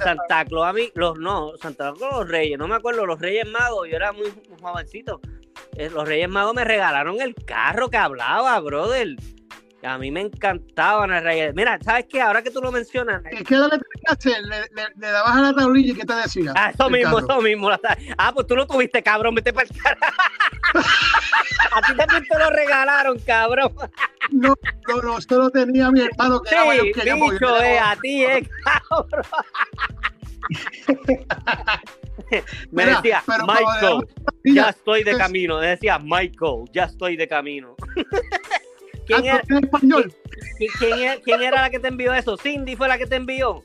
Santa 0.03 0.45
Claus 0.45 0.67
a 0.67 0.73
mí, 0.73 0.91
los 0.93 1.17
no, 1.17 1.53
Santa 1.59 1.93
Claus 1.97 2.19
los 2.19 2.29
Reyes, 2.29 2.59
no 2.59 2.67
me 2.67 2.75
acuerdo, 2.75 3.05
los 3.07 3.19
Reyes 3.19 3.47
Magos, 3.49 3.87
yo 3.89 3.95
era 3.95 4.11
muy, 4.11 4.31
muy 4.49 4.59
jovencito. 4.61 5.19
Eh, 5.75 5.89
Los 5.89 6.07
Reyes 6.07 6.29
Magos 6.29 6.53
me 6.53 6.63
regalaron 6.63 7.21
el 7.21 7.33
carro 7.35 7.89
que 7.89 7.97
hablaba, 7.97 8.59
brother. 8.59 9.15
A 9.83 9.97
mí 9.97 10.11
me 10.11 10.21
encantaba 10.21 11.07
Night 11.07 11.23
Rider. 11.25 11.53
Mira, 11.55 11.79
¿sabes 11.83 12.05
qué? 12.07 12.21
Ahora 12.21 12.41
que 12.43 12.51
tú 12.51 12.61
lo 12.61 12.71
mencionas, 12.71 13.23
¿Y 13.31 13.43
¿Qué 13.43 13.55
era 13.55 13.63
lo 13.63 13.69
que 13.71 13.79
hacer? 14.07 14.41
Le, 14.43 14.59
le- 14.61 14.93
le 14.95 15.07
dabas 15.11 15.35
a 15.35 15.41
la 15.41 15.53
tablilla 15.53 15.93
y 15.93 15.95
¿qué 15.95 16.05
te 16.05 16.13
decía? 16.13 16.53
Ah, 16.55 16.69
eso 16.69 16.89
mismo, 16.89 17.15
carro. 17.15 17.27
eso 17.31 17.41
mismo. 17.41 17.69
Ah, 18.17 18.31
pues 18.33 18.45
tú 18.47 18.55
lo 18.55 18.67
tuviste, 18.67 19.01
cabrón, 19.01 19.33
vete 19.35 19.51
para 19.53 19.67
el. 19.67 19.75
A 21.73 21.81
ti 21.81 21.95
también 21.95 22.23
te 22.25 22.37
lo 22.37 22.49
regalaron, 22.49 23.17
cabrón. 23.19 23.73
No, 24.29 24.53
no, 24.87 25.01
no, 25.01 25.17
esto 25.17 25.37
lo 25.39 25.49
tenía 25.49 25.89
mi 25.91 26.01
hermano 26.01 26.41
que 26.41 26.53
era 26.53 26.65
mayor 26.65 26.85
Sí, 26.85 26.91
que 26.93 26.99
porque 26.99 27.09
yo 27.09 27.15
bicho, 27.31 27.57
era 27.57 27.69
eh, 27.73 27.79
a 27.79 27.95
ti, 27.95 28.23
eh, 28.25 28.49
cabrón. 28.63 29.25
Me 32.71 32.85
Mira, 32.85 32.95
decía, 32.97 33.23
Michael, 33.27 34.07
la 34.43 34.53
ya 34.53 34.69
estoy 34.69 35.03
de 35.03 35.17
camino. 35.17 35.59
Me 35.59 35.67
decía, 35.67 35.97
Michael, 35.99 36.65
ya 36.71 36.83
estoy 36.85 37.15
de 37.17 37.27
camino. 37.27 37.75
ah, 39.13 39.21
¿Quién 39.21 39.25
era, 39.35 39.43
eres 39.49 39.63
español. 39.63 40.13
qui- 40.59 40.67
quién 40.79 40.99
era- 40.99 41.17
quién 41.21 41.41
era 41.41 41.61
la 41.61 41.69
que 41.69 41.79
te 41.79 41.87
envió 41.89 42.13
eso? 42.13 42.37
Cindy 42.37 42.75
fue 42.75 42.87
la 42.87 42.97
que 42.97 43.05
te 43.07 43.15
envió. 43.15 43.63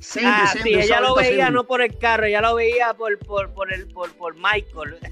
Cindy, 0.00 0.28
ah, 0.30 0.50
Cindy, 0.52 0.74
sí, 0.74 0.80
ella 0.80 1.00
lo 1.00 1.14
veía 1.14 1.46
Cindy. 1.46 1.52
no 1.52 1.64
por 1.64 1.82
el 1.82 1.96
carro, 1.98 2.24
ella 2.24 2.40
lo 2.40 2.54
veía 2.54 2.94
por, 2.94 3.18
por, 3.18 3.52
por, 3.52 3.72
el, 3.72 3.86
por, 3.88 4.10
por 4.14 4.34
Michael. 4.36 4.96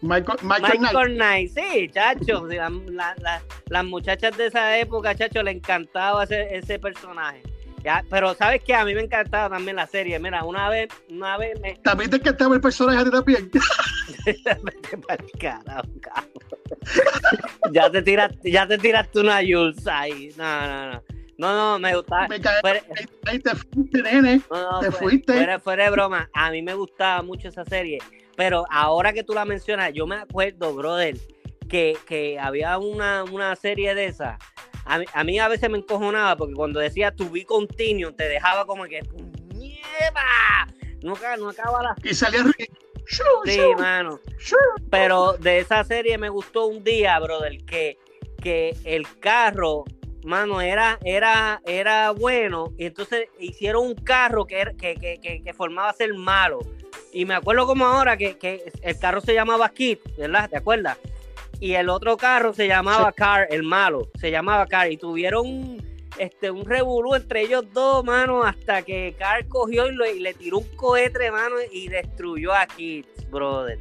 Michael, 0.00 0.38
Michael, 0.42 0.78
Knight. 0.78 0.80
Michael 0.80 1.14
Knight, 1.16 1.50
sí, 1.54 1.90
chacho. 1.92 2.46
la- 2.46 2.70
la- 2.70 3.14
la- 3.18 3.42
las 3.68 3.84
muchachas 3.84 4.36
de 4.36 4.46
esa 4.46 4.78
época, 4.78 5.14
chacho, 5.14 5.42
le 5.42 5.50
encantaba 5.50 6.24
ese, 6.24 6.56
ese 6.56 6.78
personaje. 6.78 7.42
Ya, 7.82 8.04
pero 8.10 8.34
sabes 8.34 8.62
que 8.62 8.74
a 8.74 8.84
mí 8.84 8.94
me 8.94 9.00
encantaba 9.00 9.48
también 9.56 9.76
la 9.76 9.86
serie. 9.86 10.18
Mira, 10.18 10.44
una 10.44 10.68
vez, 10.68 10.88
una 11.08 11.38
vez 11.38 11.58
me. 11.60 11.76
También 11.76 12.10
te 12.10 12.16
encantaba 12.16 12.54
el 12.54 12.60
personaje 12.60 13.04
ti 13.04 13.10
también. 13.10 13.50
Ya 17.72 17.90
te 17.90 18.02
tiraste, 18.02 18.50
ya 18.50 18.66
te 18.66 18.78
tiraste 18.78 19.20
una 19.20 19.38
Jules 19.38 19.86
ahí. 19.86 20.30
No, 20.36 20.66
no, 20.66 20.92
no. 20.92 21.02
No, 21.38 21.56
no, 21.56 21.78
me 21.78 21.96
gustaba. 21.96 22.28
Me 22.28 22.38
cae- 22.38 22.60
Fuera, 22.60 22.82
ahí, 23.26 23.38
te 23.38 23.54
fuiste, 23.54 24.02
nene. 24.02 24.42
no, 24.50 24.72
no, 24.72 24.80
te 24.80 24.90
fuiste. 24.90 25.32
Fuera, 25.32 25.58
fuera 25.58 25.84
de 25.84 25.90
broma, 25.90 26.28
a 26.34 26.50
mí 26.50 26.60
me 26.60 26.74
gustaba 26.74 27.22
mucho 27.22 27.48
esa 27.48 27.64
serie. 27.64 27.98
Pero 28.36 28.66
ahora 28.70 29.14
que 29.14 29.22
tú 29.24 29.32
la 29.32 29.46
mencionas, 29.46 29.90
yo 29.94 30.06
me 30.06 30.16
acuerdo, 30.16 30.74
brother, 30.74 31.16
que, 31.68 31.96
que 32.06 32.38
había 32.38 32.76
una, 32.76 33.24
una 33.24 33.56
serie 33.56 33.94
de 33.94 34.06
esas. 34.06 34.38
A 34.90 34.98
mí, 34.98 35.04
a 35.12 35.22
mí 35.22 35.38
a 35.38 35.46
veces 35.46 35.70
me 35.70 35.78
encojonaba 35.78 36.36
porque 36.36 36.54
cuando 36.54 36.80
decía 36.80 37.14
to 37.14 37.30
be 37.30 37.44
continuo, 37.44 38.12
te 38.12 38.28
dejaba 38.28 38.66
como 38.66 38.84
que 38.84 39.00
¡Puñeta! 39.04 40.66
No, 41.02 41.14
no 41.38 41.48
acaba 41.48 41.80
la. 41.80 41.94
Y 42.02 42.12
salía 42.12 42.42
Sí, 43.44 43.60
mano. 43.78 44.20
Pero 44.90 45.34
de 45.34 45.58
esa 45.58 45.84
serie 45.84 46.18
me 46.18 46.28
gustó 46.28 46.66
un 46.66 46.82
día, 46.82 47.18
brother, 47.18 47.64
que, 47.64 47.98
que 48.42 48.76
el 48.84 49.06
carro, 49.18 49.84
mano, 50.24 50.60
era, 50.60 50.98
era, 51.04 51.60
era 51.66 52.10
bueno. 52.10 52.72
Y 52.76 52.86
entonces 52.86 53.28
hicieron 53.38 53.86
un 53.86 53.94
carro 53.94 54.44
que, 54.44 54.74
que, 54.76 54.96
que, 54.96 55.42
que, 55.42 55.54
formaba 55.54 55.92
ser 55.92 56.14
malo. 56.14 56.60
Y 57.12 57.24
me 57.24 57.34
acuerdo 57.34 57.66
como 57.66 57.84
ahora 57.84 58.16
que, 58.16 58.38
que 58.38 58.72
el 58.82 58.98
carro 58.98 59.20
se 59.20 59.34
llamaba 59.34 59.68
Kit, 59.70 60.00
¿verdad? 60.16 60.50
¿Te 60.50 60.56
acuerdas? 60.56 60.98
Y 61.60 61.74
el 61.74 61.88
otro 61.90 62.16
carro 62.16 62.52
se 62.54 62.66
llamaba 62.66 63.12
Car, 63.12 63.46
el 63.50 63.62
malo, 63.62 64.08
se 64.18 64.30
llamaba 64.30 64.66
Car. 64.66 64.90
Y 64.90 64.96
tuvieron 64.96 65.46
un, 65.46 66.00
este, 66.18 66.50
un 66.50 66.64
revolú 66.64 67.14
entre 67.14 67.42
ellos 67.42 67.64
dos, 67.72 68.02
mano, 68.04 68.42
hasta 68.42 68.82
que 68.82 69.14
Car 69.18 69.46
cogió 69.46 69.86
y, 69.88 69.94
lo- 69.94 70.10
y 70.10 70.20
le 70.20 70.32
tiró 70.34 70.58
un 70.58 70.76
cohete, 70.76 71.30
mano, 71.30 71.56
y 71.70 71.88
destruyó 71.88 72.54
a 72.54 72.66
Kit, 72.66 73.06
brother. 73.30 73.78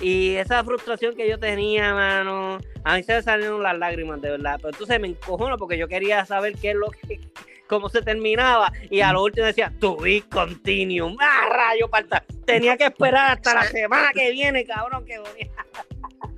Y 0.00 0.34
esa 0.34 0.62
frustración 0.64 1.14
que 1.16 1.28
yo 1.28 1.38
tenía, 1.38 1.94
mano, 1.94 2.58
a 2.84 2.96
mí 2.96 3.02
se 3.02 3.14
me 3.14 3.22
salieron 3.22 3.62
las 3.62 3.78
lágrimas, 3.78 4.20
de 4.20 4.30
verdad. 4.32 4.56
Pero 4.56 4.70
entonces 4.70 5.00
me 5.00 5.08
encojono 5.08 5.56
porque 5.56 5.78
yo 5.78 5.88
quería 5.88 6.26
saber 6.26 6.54
qué 6.60 6.70
es 6.70 6.76
lo 6.76 6.90
que, 6.90 7.20
cómo 7.68 7.88
se 7.88 8.02
terminaba. 8.02 8.70
Y 8.90 9.00
a 9.00 9.12
lo 9.12 9.22
último 9.22 9.46
decía, 9.46 9.72
to 9.80 9.96
be 9.96 10.22
continuum. 10.28 11.16
¡Ah, 11.20 11.48
rayo, 11.50 11.88
parta! 11.88 12.22
Tenía 12.44 12.76
que 12.76 12.84
esperar 12.84 13.30
hasta 13.32 13.54
la 13.54 13.62
semana 13.64 14.10
que 14.12 14.30
viene, 14.32 14.64
cabrón, 14.66 15.04
que 15.06 15.18
bonito. 15.18 15.52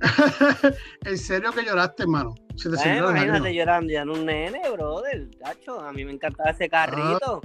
en 1.05 1.17
serio 1.17 1.51
que 1.51 1.63
lloraste, 1.63 2.03
hermano. 2.03 2.35
Se 2.55 2.69
te 2.69 2.75
Bueno, 2.75 3.11
imagínate 3.11 3.53
llorando 3.53 3.91
ya 3.91 4.01
en 4.01 4.09
un 4.09 4.25
nene, 4.25 4.61
brother. 4.71 5.29
Tacho, 5.41 5.79
a 5.79 5.91
mí 5.93 6.03
me 6.05 6.11
encantaba 6.11 6.51
ese 6.51 6.69
carrito. 6.69 7.41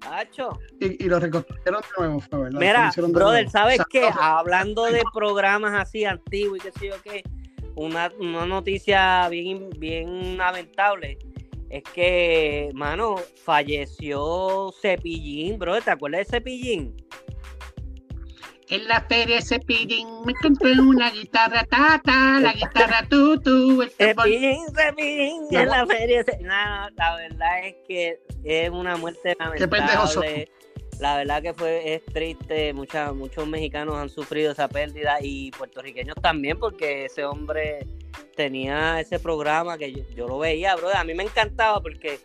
Tacho. 0.00 0.58
Y, 0.80 1.04
y 1.04 1.08
lo 1.08 1.18
reconstruyeron 1.20 1.80
de 1.80 1.88
nuevo, 1.98 2.20
fue 2.20 2.38
verdad. 2.40 2.60
Mira, 2.60 2.92
brother. 3.08 3.48
¿sabes 3.50 3.80
O 3.80 3.84
sea, 3.84 3.86
qué? 3.90 4.10
Hablando 4.20 4.84
de 4.84 5.02
programas 5.14 5.74
así 5.74 6.04
antiguos 6.04 6.58
y 6.58 6.60
qué 6.60 6.72
sé 6.72 6.88
yo 6.88 6.94
qué, 7.02 7.22
una, 7.74 8.10
una 8.18 8.46
noticia 8.46 9.28
bien, 9.28 9.70
bien 9.78 10.36
lamentable 10.36 11.18
es 11.72 11.82
que, 11.84 12.70
mano, 12.74 13.16
falleció 13.42 14.70
Cepillín, 14.82 15.58
bro. 15.58 15.80
¿Te 15.80 15.90
acuerdas 15.90 16.26
de 16.26 16.36
Cepillín? 16.36 16.94
En 18.72 18.88
la 18.88 19.02
feria 19.02 19.36
de 19.36 19.42
Cepillín 19.42 20.08
me 20.24 20.32
encontré 20.32 20.72
una 20.80 21.10
guitarra 21.10 21.64
tata, 21.64 22.40
la 22.40 22.52
guitarra 22.54 23.06
tutu, 23.08 23.82
el. 23.82 23.90
Cepillín, 23.90 24.60
Cepillín, 24.74 25.42
en 25.50 25.68
la 25.68 25.86
feria. 25.86 26.24
Ce- 26.24 26.38
No, 26.40 26.88
no, 26.88 26.96
la 26.96 27.16
verdad 27.16 27.66
es 27.66 27.74
que 27.86 28.18
es 28.44 28.70
una 28.70 28.96
muerte 28.96 29.36
lamentable. 29.38 30.48
La 31.00 31.16
verdad 31.16 31.42
que 31.42 31.52
fue 31.52 31.94
es 31.94 32.04
triste, 32.06 32.72
Mucha- 32.72 33.12
muchos 33.12 33.46
mexicanos 33.46 33.96
han 33.96 34.08
sufrido 34.08 34.52
esa 34.52 34.68
pérdida 34.68 35.18
y 35.20 35.50
puertorriqueños 35.50 36.14
también 36.22 36.58
porque 36.58 37.06
ese 37.06 37.24
hombre 37.24 37.86
tenía 38.36 39.00
ese 39.00 39.18
programa 39.18 39.76
que 39.78 39.92
yo, 39.92 40.02
yo 40.14 40.28
lo 40.28 40.38
veía, 40.38 40.76
bro, 40.76 40.88
a 40.94 41.02
mí 41.04 41.12
me 41.14 41.24
encantaba 41.24 41.80
porque 41.82 42.20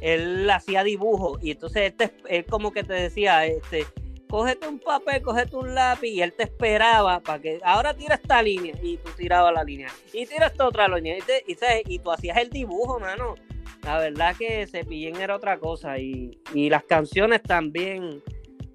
él 0.00 0.48
hacía 0.48 0.82
dibujos 0.84 1.42
y 1.42 1.50
entonces 1.50 1.82
él, 1.90 1.94
te- 1.94 2.12
él 2.28 2.44
como 2.46 2.72
que 2.72 2.84
te 2.84 2.92
decía, 2.94 3.44
este, 3.46 3.84
cógete 4.30 4.68
un 4.68 4.78
papel, 4.78 5.20
cógete 5.22 5.56
un 5.56 5.74
lápiz 5.74 6.08
y 6.08 6.22
él 6.22 6.32
te 6.32 6.44
esperaba 6.44 7.20
para 7.20 7.40
que 7.42 7.60
ahora 7.64 7.92
tira 7.94 8.14
esta 8.14 8.42
línea 8.42 8.74
y 8.82 8.96
tú 8.98 9.10
tirabas 9.16 9.52
la 9.52 9.64
línea 9.64 9.88
y 10.12 10.24
tira 10.26 10.46
esta 10.46 10.66
otra 10.68 10.88
línea 10.88 11.18
y, 11.18 11.22
te- 11.22 11.44
y, 11.46 11.54
¿sabes? 11.56 11.82
y 11.86 11.98
tú 11.98 12.10
hacías 12.12 12.38
el 12.38 12.48
dibujo, 12.50 12.98
mano. 13.00 13.34
La 13.82 13.98
verdad 13.98 14.36
que 14.38 14.66
Cepillín 14.66 15.16
era 15.16 15.36
otra 15.36 15.58
cosa 15.58 15.98
y, 15.98 16.38
y 16.54 16.68
las 16.70 16.84
canciones 16.84 17.42
también. 17.42 18.22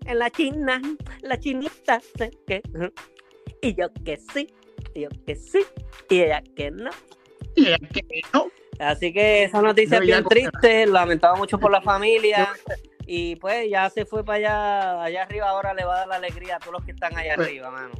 En 0.05 0.19
la 0.19 0.29
china, 0.29 0.81
la 1.21 1.39
chinita, 1.39 1.99
sé 2.17 2.31
que. 2.47 2.61
Y 3.61 3.75
yo 3.75 3.87
que 4.03 4.17
sí, 4.17 4.47
y 4.93 5.01
yo 5.01 5.09
que 5.25 5.35
sí, 5.35 5.59
y 6.09 6.21
ella 6.21 6.43
que 6.55 6.71
no. 6.71 6.89
Y 7.55 7.67
es 7.67 7.79
que 7.93 8.03
no. 8.33 8.47
Así 8.79 9.13
que 9.13 9.43
esa 9.45 9.61
noticia 9.61 9.97
es 9.97 10.01
No, 10.01 10.07
ya 10.07 10.15
bien 10.17 10.27
triste, 10.27 10.85
lamentaba 10.87 11.35
mucho 11.35 11.57
por 11.59 11.71
la 11.71 11.81
familia. 11.81 12.49
Y 13.07 13.35
pues 13.35 13.69
ya 13.69 13.89
se 13.89 14.05
fue 14.05 14.23
para 14.25 14.37
allá, 14.37 15.03
allá 15.03 15.23
arriba, 15.23 15.49
ahora 15.49 15.73
le 15.73 15.85
va 15.85 15.95
a 15.95 15.97
dar 15.99 16.07
la 16.07 16.15
alegría 16.15 16.55
a 16.55 16.59
todos 16.59 16.73
los 16.73 16.85
que 16.85 16.91
están 16.91 17.15
allá 17.17 17.35
Pues- 17.35 17.47
arriba, 17.47 17.71
mano. 17.71 17.91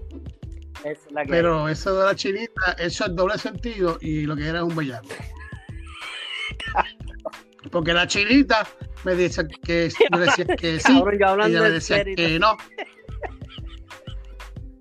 Es 0.84 1.00
la 1.12 1.24
que 1.24 1.30
Pero 1.30 1.70
eso 1.70 1.96
de 1.98 2.06
la 2.06 2.16
chinita, 2.16 2.74
eso 2.78 3.06
es 3.06 3.16
doble 3.16 3.38
sentido 3.38 3.98
y 4.02 4.24
lo 4.24 4.36
que 4.36 4.48
era 4.48 4.60
es 4.60 4.66
un 4.66 4.76
bellaco. 4.76 5.08
Porque 7.72 7.94
la 7.94 8.06
chinita 8.08 8.68
me 9.04 9.16
dice 9.16 9.48
que 9.64 9.90
yo 10.12 10.18
decía 10.20 10.46
que 10.46 10.80
sí, 10.80 10.94
Cabrón, 10.94 11.20
yo 11.20 11.28
hablando 11.28 11.58
ella 11.58 11.68
me 11.68 11.74
decía 11.74 12.04
que 12.04 12.40
no. 12.40 12.58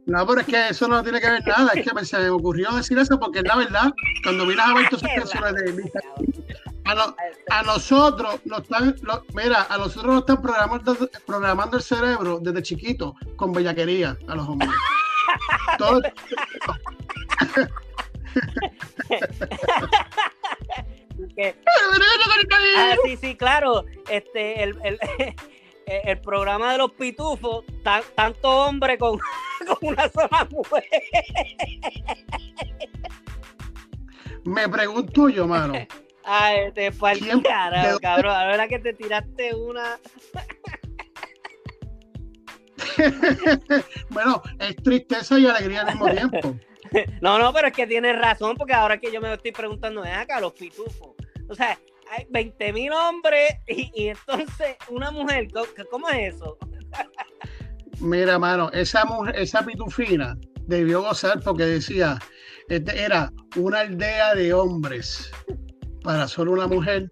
No, 0.06 0.26
pero 0.26 0.40
es 0.40 0.46
que 0.46 0.68
eso 0.68 0.86
no 0.86 1.02
tiene 1.02 1.18
que 1.20 1.30
ver 1.30 1.46
nada, 1.46 1.72
es 1.74 1.86
que 1.86 1.94
me- 1.94 2.04
se 2.04 2.18
me 2.18 2.28
ocurrió 2.28 2.70
decir 2.72 2.98
eso 2.98 3.18
porque 3.18 3.40
la 3.42 3.56
verdad, 3.56 3.90
cuando 4.22 4.46
vienes 4.46 4.66
a 4.66 4.74
ver 4.74 4.88
todas 4.90 5.02
esas 5.04 5.14
canciones 5.32 5.54
de 5.54 5.90
a, 6.84 6.94
no- 6.94 7.16
a 7.50 7.62
nosotros 7.62 8.40
nos 8.44 8.60
están, 8.62 8.94
lo- 9.02 9.24
mira, 9.34 9.66
a 9.68 9.78
nosotros 9.78 10.06
nos 10.14 10.20
están 10.20 10.42
programando, 10.42 10.96
programando 11.26 11.76
el 11.78 11.82
cerebro 11.82 12.38
desde 12.40 12.62
chiquito 12.62 13.14
con 13.36 13.52
bellaquería 13.52 14.16
a 14.28 14.34
los 14.34 14.48
hombres. 14.48 14.70
Todo- 15.78 16.00
Que- 21.36 21.54
Ah, 22.76 22.96
sí, 23.04 23.16
sí, 23.16 23.34
claro. 23.36 23.84
Este, 24.10 24.62
el, 24.62 24.76
el, 24.84 24.98
el 25.86 26.20
programa 26.20 26.72
de 26.72 26.78
los 26.78 26.92
pitufos, 26.92 27.64
tan- 27.82 28.02
tanto 28.14 28.48
hombre 28.50 28.98
con, 28.98 29.18
con 29.66 29.76
una 29.82 30.08
sola 30.10 30.46
mujer. 30.50 30.84
Me 34.44 34.68
pregunto 34.68 35.28
yo, 35.28 35.46
mano, 35.46 35.74
Ay, 36.24 36.72
te 36.72 36.90
fue 36.92 37.12
¿Quién- 37.18 37.42
de 37.42 37.48
carajo, 37.48 37.98
cabrón. 38.00 38.32
Verdad 38.48 38.68
que 38.68 38.78
te 38.78 38.94
tiraste 38.94 39.54
una. 39.54 39.98
bueno, 44.10 44.42
es 44.58 44.76
tristeza 44.76 45.38
y 45.38 45.46
alegría 45.46 45.82
al 45.82 45.86
mismo 45.88 46.10
tiempo. 46.10 46.56
No, 47.20 47.38
no, 47.38 47.52
pero 47.52 47.68
es 47.68 47.74
que 47.74 47.86
tienes 47.86 48.16
razón, 48.18 48.56
porque 48.56 48.72
ahora 48.74 48.98
que 48.98 49.10
yo 49.12 49.20
me 49.20 49.32
estoy 49.32 49.52
preguntando, 49.52 50.02
ven 50.02 50.14
acá, 50.14 50.40
los 50.40 50.52
pitufos. 50.52 51.10
O 51.48 51.54
sea, 51.54 51.78
hay 52.10 52.26
20 52.30 52.72
mil 52.72 52.92
hombres 52.92 53.54
y, 53.66 53.90
y 53.94 54.08
entonces 54.08 54.76
una 54.88 55.10
mujer, 55.10 55.48
¿cómo, 55.52 55.66
cómo 55.90 56.08
es 56.10 56.34
eso? 56.34 56.56
Mira, 58.00 58.38
mano, 58.38 58.70
esa 58.72 59.04
mujer, 59.04 59.36
esa 59.38 59.64
pitufina 59.64 60.36
debió 60.62 61.02
gozar 61.02 61.40
porque 61.40 61.64
decía, 61.64 62.18
este 62.68 63.02
era 63.02 63.32
una 63.56 63.80
aldea 63.80 64.34
de 64.34 64.52
hombres 64.52 65.30
para 66.04 66.28
solo 66.28 66.52
una 66.52 66.68
mujer. 66.68 67.10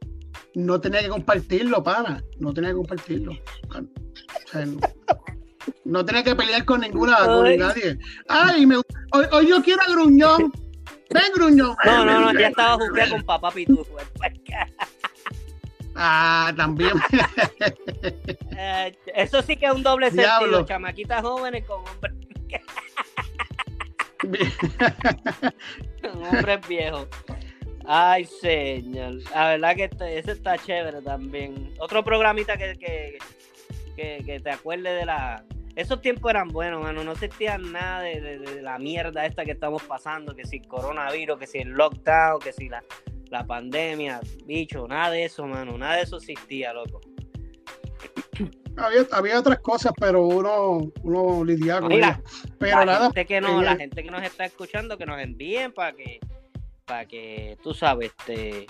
No 0.54 0.80
tenía 0.80 1.00
que 1.00 1.08
compartirlo, 1.08 1.82
pana. 1.82 2.22
No 2.38 2.52
tenía 2.52 2.70
que 2.70 2.76
compartirlo. 2.76 3.32
O 3.32 4.48
sea, 4.50 4.66
no, 4.66 4.78
no 5.84 6.04
tenía 6.04 6.22
que 6.22 6.36
pelear 6.36 6.64
con 6.64 6.82
ninguna, 6.82 7.24
con 7.24 7.56
nadie. 7.56 7.98
Ay, 8.28 8.66
me, 8.66 8.76
hoy, 8.76 9.26
hoy 9.32 9.48
yo 9.48 9.62
quiero 9.62 9.82
a 9.82 9.90
Gruñón. 9.90 10.52
Ven, 11.10 11.32
Gruñón. 11.34 11.74
No, 11.84 12.04
no, 12.04 12.20
no, 12.20 12.38
ya 12.38 12.48
estaba 12.48 12.74
jugando 12.74 13.16
con 13.16 13.24
papá 13.24 13.50
pitufo. 13.50 13.96
Ah, 15.94 16.54
también. 16.56 16.92
Eh, 18.56 18.96
eso 19.14 19.42
sí 19.42 19.58
que 19.58 19.66
es 19.66 19.72
un 19.72 19.82
doble 19.82 20.06
sentido, 20.06 20.38
Diablo. 20.38 20.64
chamaquitas 20.64 21.20
jóvenes 21.20 21.66
con 21.66 21.84
hombres, 21.86 22.14
con 26.02 26.24
hombres 26.24 26.66
viejos. 26.66 27.08
Ay, 27.84 28.24
señor. 28.24 29.14
La 29.34 29.48
verdad 29.50 29.74
que 29.76 29.84
este- 29.84 30.18
ese 30.18 30.32
está 30.32 30.56
chévere 30.58 31.02
también. 31.02 31.72
Otro 31.78 32.04
programita 32.04 32.56
que, 32.56 32.76
que, 32.78 33.18
que, 33.96 34.22
que 34.24 34.40
te 34.40 34.50
acuerdes 34.50 35.00
de 35.00 35.06
la... 35.06 35.44
Esos 35.74 36.00
tiempos 36.02 36.30
eran 36.30 36.48
buenos, 36.48 36.82
mano. 36.82 37.02
No 37.02 37.14
sentían 37.14 37.72
nada 37.72 38.02
de, 38.02 38.20
de- 38.20 38.38
de 38.38 38.62
la 38.62 38.78
mierda 38.78 39.24
esta 39.26 39.44
que 39.44 39.52
estamos 39.52 39.82
pasando, 39.84 40.34
que 40.34 40.44
si 40.44 40.56
el 40.58 40.68
coronavirus, 40.68 41.38
que 41.38 41.46
si 41.46 41.58
el 41.58 41.70
lockdown, 41.70 42.38
que 42.40 42.52
si 42.52 42.68
la, 42.68 42.84
la 43.30 43.46
pandemia, 43.46 44.20
bicho, 44.44 44.86
nada 44.86 45.10
de 45.10 45.24
eso, 45.24 45.46
mano. 45.46 45.76
Nada 45.78 45.96
de 45.96 46.02
eso 46.02 46.18
existía, 46.18 46.72
loco. 46.74 47.00
había, 48.76 49.06
había 49.12 49.38
otras 49.38 49.58
cosas, 49.60 49.92
pero 49.98 50.26
uno, 50.26 50.92
uno 51.02 51.44
lidiaba 51.44 51.82
con 51.82 51.92
ellas. 51.92 52.20
Pero 52.58 52.78
la 52.80 52.84
nada, 52.84 53.00
gente 53.06 53.26
que 53.26 53.40
no, 53.40 53.62
la 53.62 53.76
gente 53.76 54.02
que 54.02 54.10
nos 54.10 54.22
está 54.22 54.44
escuchando, 54.44 54.96
que 54.98 55.06
nos 55.06 55.20
envíen 55.20 55.72
para 55.72 55.92
que, 55.94 56.20
para 56.84 57.06
que, 57.06 57.56
tú 57.62 57.74
sabes, 57.74 58.12
este, 58.18 58.66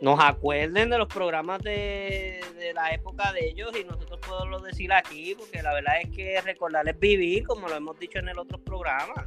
nos 0.00 0.18
acuerden 0.22 0.90
de 0.90 0.98
los 0.98 1.08
programas 1.08 1.62
de, 1.62 2.40
de 2.58 2.72
la 2.74 2.90
época 2.90 3.32
de 3.32 3.48
ellos 3.48 3.70
y 3.78 3.84
nosotros 3.84 4.18
podemos 4.26 4.62
decir 4.62 4.92
aquí, 4.92 5.34
porque 5.36 5.62
la 5.62 5.74
verdad 5.74 5.94
es 6.02 6.10
que 6.14 6.40
recordarles 6.40 6.98
vivir, 6.98 7.46
como 7.46 7.68
lo 7.68 7.76
hemos 7.76 7.98
dicho 7.98 8.18
en 8.18 8.28
el 8.28 8.38
otro 8.38 8.58
programa. 8.58 9.26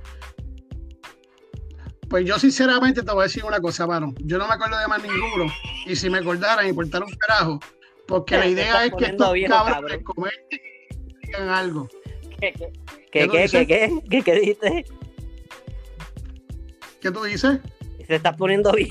Pues 2.10 2.26
yo 2.26 2.38
sinceramente 2.38 3.02
te 3.02 3.12
voy 3.12 3.22
a 3.22 3.24
decir 3.24 3.44
una 3.44 3.60
cosa, 3.60 3.88
mano. 3.88 4.14
Yo 4.20 4.38
no 4.38 4.48
me 4.48 4.54
acuerdo 4.54 4.78
de 4.78 4.88
más 4.88 5.02
ninguno. 5.02 5.52
Y 5.88 5.96
si 5.96 6.10
me 6.10 6.20
acordaran, 6.20 6.68
importar 6.68 7.04
un 7.04 7.12
carajo. 7.16 7.60
Porque 8.08 8.36
la 8.36 8.44
Te 8.44 8.50
idea 8.50 8.86
es 8.86 8.94
que 8.96 9.06
estos 9.06 9.34
viejo, 9.34 9.52
cabrones 9.54 9.82
cabrón. 9.82 10.04
comenten 10.04 10.60
y 11.24 11.26
digan 11.26 11.50
algo. 11.50 11.88
¿Qué, 12.40 12.54
qué, 12.54 12.72
¿Qué 13.12 13.30
qué, 13.30 13.66
qué, 13.66 14.02
qué, 14.10 14.22
qué 14.22 14.36
dijiste? 14.36 14.86
¿Qué 17.02 17.12
tú 17.12 17.24
dices? 17.24 17.60
Se 18.08 18.16
está 18.16 18.36
poniendo 18.36 18.72
bien. 18.74 18.90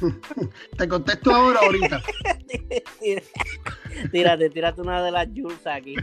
Te 0.78 0.88
contesto 0.88 1.30
ahora 1.30 1.60
ahorita. 1.62 2.02
tírate, 4.12 4.48
tírate 4.50 4.80
una 4.80 5.02
de 5.04 5.10
las 5.10 5.28
Jules 5.34 5.66
aquí. 5.66 5.94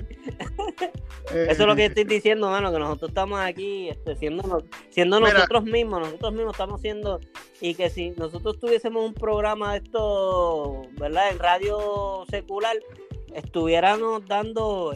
Eh, 1.32 1.48
Eso 1.50 1.64
es 1.64 1.68
lo 1.68 1.76
que 1.76 1.86
estoy 1.86 2.04
diciendo, 2.04 2.50
mano, 2.50 2.72
que 2.72 2.78
nosotros 2.80 3.10
estamos 3.10 3.40
aquí 3.40 3.90
este, 3.90 4.16
siendo, 4.16 4.44
no- 4.44 4.62
siendo 4.92 5.20
Mira. 5.20 5.34
nosotros 5.34 5.64
mismos, 5.64 6.00
nosotros 6.02 6.32
mismos 6.34 6.54
estamos 6.54 6.80
siendo, 6.82 7.20
y 7.60 7.74
que 7.74 7.90
si 7.90 8.12
nosotros 8.12 8.60
tuviésemos 8.60 9.04
un 9.04 9.14
programa 9.16 9.74
de 9.74 9.80
esto, 9.80 10.84
¿verdad? 11.00 11.32
En 11.32 11.40
radio 11.40 12.24
secular, 12.30 12.78
estuviéramos 13.34 14.26
dando 14.28 14.94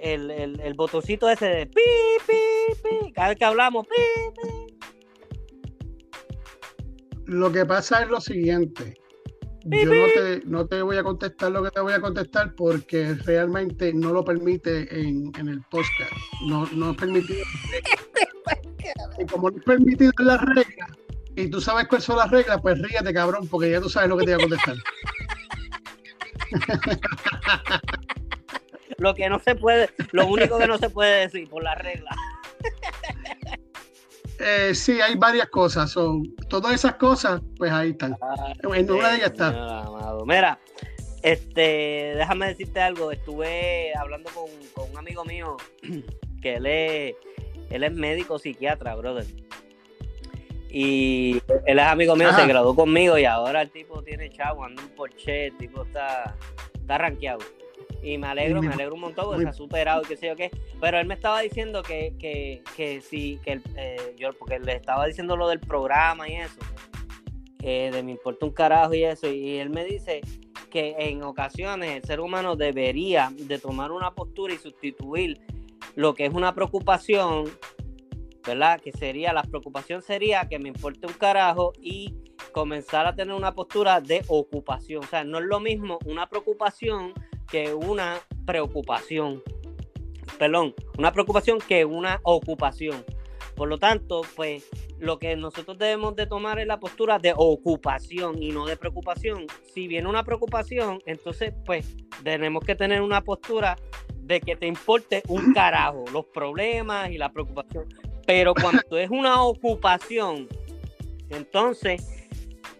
el, 0.00 0.30
el, 0.30 0.60
el 0.60 0.74
botoncito 0.74 1.28
ese 1.28 1.46
de 1.46 1.66
pi, 1.66 1.82
pi, 2.26 2.34
pi, 2.82 3.12
cada 3.12 3.28
vez 3.28 3.38
que 3.38 3.44
hablamos, 3.44 3.86
pi, 3.86 3.94
pi. 4.42 4.78
Lo 7.26 7.52
que 7.52 7.66
pasa 7.66 8.02
es 8.02 8.08
lo 8.08 8.20
siguiente. 8.20 8.94
Yo 9.64 9.84
no 9.84 10.06
te, 10.14 10.42
no 10.46 10.66
te 10.66 10.80
voy 10.80 10.96
a 10.96 11.02
contestar 11.02 11.50
lo 11.50 11.62
que 11.62 11.70
te 11.70 11.80
voy 11.80 11.92
a 11.92 12.00
contestar 12.00 12.54
porque 12.54 13.14
realmente 13.26 13.92
no 13.92 14.12
lo 14.12 14.24
permite 14.24 14.88
en, 14.98 15.30
en 15.38 15.48
el 15.48 15.60
podcast. 15.70 16.12
No, 16.46 16.66
no 16.72 16.92
es 16.92 16.96
permitido. 16.96 17.44
Y 19.18 19.26
como 19.26 19.50
no 19.50 19.58
es 19.58 19.64
permitido 19.64 20.12
en 20.18 20.26
las 20.26 20.40
reglas, 20.40 20.90
y 21.36 21.48
tú 21.48 21.60
sabes 21.60 21.86
cuáles 21.88 22.04
son 22.04 22.16
las 22.16 22.30
reglas, 22.30 22.58
pues 22.62 22.80
ríete, 22.80 23.12
cabrón, 23.12 23.46
porque 23.48 23.70
ya 23.70 23.80
tú 23.80 23.88
sabes 23.90 24.08
lo 24.08 24.16
que 24.16 24.24
te 24.24 24.34
voy 24.34 24.44
a 24.44 24.48
contestar. 24.48 24.76
Lo 28.98 29.14
que 29.14 29.28
no 29.28 29.38
se 29.38 29.54
puede, 29.54 29.88
lo 30.12 30.26
único 30.26 30.58
que 30.58 30.66
no 30.66 30.76
se 30.76 30.90
puede 30.90 31.20
decir 31.20 31.48
por 31.48 31.62
la 31.62 31.74
regla. 31.74 32.10
Eh, 34.40 34.72
sí, 34.72 35.00
hay 35.00 35.16
varias 35.16 35.48
cosas. 35.48 35.90
son 35.90 36.32
todas 36.48 36.72
esas 36.72 36.94
cosas, 36.94 37.40
pues 37.56 37.72
ahí 37.72 37.90
están. 37.90 38.16
En 38.72 38.88
una 38.88 39.10
de 39.10 39.16
ellas 39.16 39.32
está. 39.32 39.48
Amado. 39.48 40.24
Mira, 40.26 40.60
este, 41.24 42.14
déjame 42.14 42.46
decirte 42.46 42.80
algo. 42.80 43.10
Estuve 43.10 43.92
hablando 43.96 44.30
con, 44.30 44.44
con 44.74 44.92
un 44.92 44.96
amigo 44.96 45.24
mío 45.24 45.56
que 46.40 46.54
él 46.54 46.66
es, 46.66 47.16
él 47.70 47.82
es 47.82 47.92
médico 47.92 48.38
psiquiatra, 48.38 48.94
brother. 48.94 49.26
Y 50.70 51.42
él 51.66 51.78
es 51.78 51.84
amigo 51.84 52.14
mío, 52.14 52.28
Ajá. 52.28 52.42
se 52.42 52.46
graduó 52.46 52.76
conmigo 52.76 53.18
y 53.18 53.24
ahora 53.24 53.62
el 53.62 53.70
tipo 53.70 54.02
tiene 54.02 54.30
chavo, 54.30 54.64
anda 54.64 54.82
un 54.82 54.90
Porsche, 54.90 55.46
el 55.46 55.56
tipo 55.56 55.82
está, 55.82 56.36
está 56.74 56.98
rankeado. 56.98 57.40
Y 58.02 58.18
me 58.18 58.28
alegro, 58.28 58.62
me 58.62 58.72
alegro 58.72 58.94
un 58.94 59.00
montón 59.00 59.26
porque 59.26 59.42
se 59.42 59.48
ha 59.48 59.52
superado 59.52 60.02
y 60.02 60.06
qué 60.06 60.16
sé 60.16 60.28
yo 60.28 60.36
qué. 60.36 60.50
Pero 60.80 60.98
él 60.98 61.06
me 61.06 61.14
estaba 61.14 61.40
diciendo 61.40 61.82
que, 61.82 62.14
que, 62.18 62.62
que 62.76 63.00
sí, 63.00 63.40
que 63.44 63.60
eh, 63.76 64.14
yo, 64.18 64.32
porque 64.34 64.58
le 64.58 64.76
estaba 64.76 65.06
diciendo 65.06 65.36
lo 65.36 65.48
del 65.48 65.60
programa 65.60 66.28
y 66.28 66.36
eso, 66.36 66.60
que 67.58 67.90
de 67.90 68.02
me 68.02 68.12
importa 68.12 68.46
un 68.46 68.52
carajo 68.52 68.94
y 68.94 69.04
eso. 69.04 69.28
Y 69.28 69.56
él 69.56 69.70
me 69.70 69.84
dice 69.84 70.20
que 70.70 70.94
en 70.98 71.22
ocasiones 71.22 71.96
el 71.96 72.04
ser 72.04 72.20
humano 72.20 72.56
debería 72.56 73.30
de 73.32 73.58
tomar 73.58 73.90
una 73.90 74.14
postura 74.14 74.54
y 74.54 74.58
sustituir 74.58 75.40
lo 75.94 76.14
que 76.14 76.26
es 76.26 76.32
una 76.32 76.54
preocupación, 76.54 77.50
¿verdad? 78.46 78.80
Que 78.80 78.92
sería, 78.92 79.32
la 79.32 79.42
preocupación 79.42 80.02
sería 80.02 80.48
que 80.48 80.58
me 80.58 80.68
importe 80.68 81.06
un 81.06 81.12
carajo 81.14 81.72
y 81.80 82.14
comenzar 82.52 83.06
a 83.06 83.14
tener 83.14 83.34
una 83.34 83.54
postura 83.54 84.00
de 84.00 84.22
ocupación. 84.28 85.04
O 85.04 85.06
sea, 85.06 85.24
no 85.24 85.38
es 85.38 85.44
lo 85.44 85.60
mismo 85.60 85.98
una 86.04 86.28
preocupación 86.28 87.12
que 87.50 87.74
una 87.74 88.20
preocupación. 88.46 89.42
Perdón, 90.38 90.74
una 90.96 91.12
preocupación 91.12 91.58
que 91.58 91.84
una 91.84 92.20
ocupación. 92.22 93.04
Por 93.54 93.68
lo 93.68 93.78
tanto, 93.78 94.22
pues 94.36 94.68
lo 95.00 95.18
que 95.18 95.36
nosotros 95.36 95.78
debemos 95.78 96.14
de 96.14 96.26
tomar 96.26 96.58
es 96.60 96.66
la 96.66 96.78
postura 96.78 97.18
de 97.18 97.32
ocupación 97.36 98.42
y 98.42 98.50
no 98.50 98.66
de 98.66 98.76
preocupación. 98.76 99.46
Si 99.74 99.88
viene 99.88 100.08
una 100.08 100.24
preocupación, 100.24 101.00
entonces 101.06 101.54
pues 101.64 101.96
tenemos 102.22 102.64
que 102.64 102.76
tener 102.76 103.02
una 103.02 103.22
postura 103.22 103.76
de 104.16 104.40
que 104.40 104.56
te 104.56 104.66
importe 104.66 105.22
un 105.28 105.52
carajo 105.52 106.04
los 106.12 106.26
problemas 106.26 107.10
y 107.10 107.18
la 107.18 107.32
preocupación. 107.32 107.86
Pero 108.26 108.54
cuando 108.54 108.98
es 108.98 109.10
una 109.10 109.42
ocupación, 109.42 110.48
entonces 111.30 112.27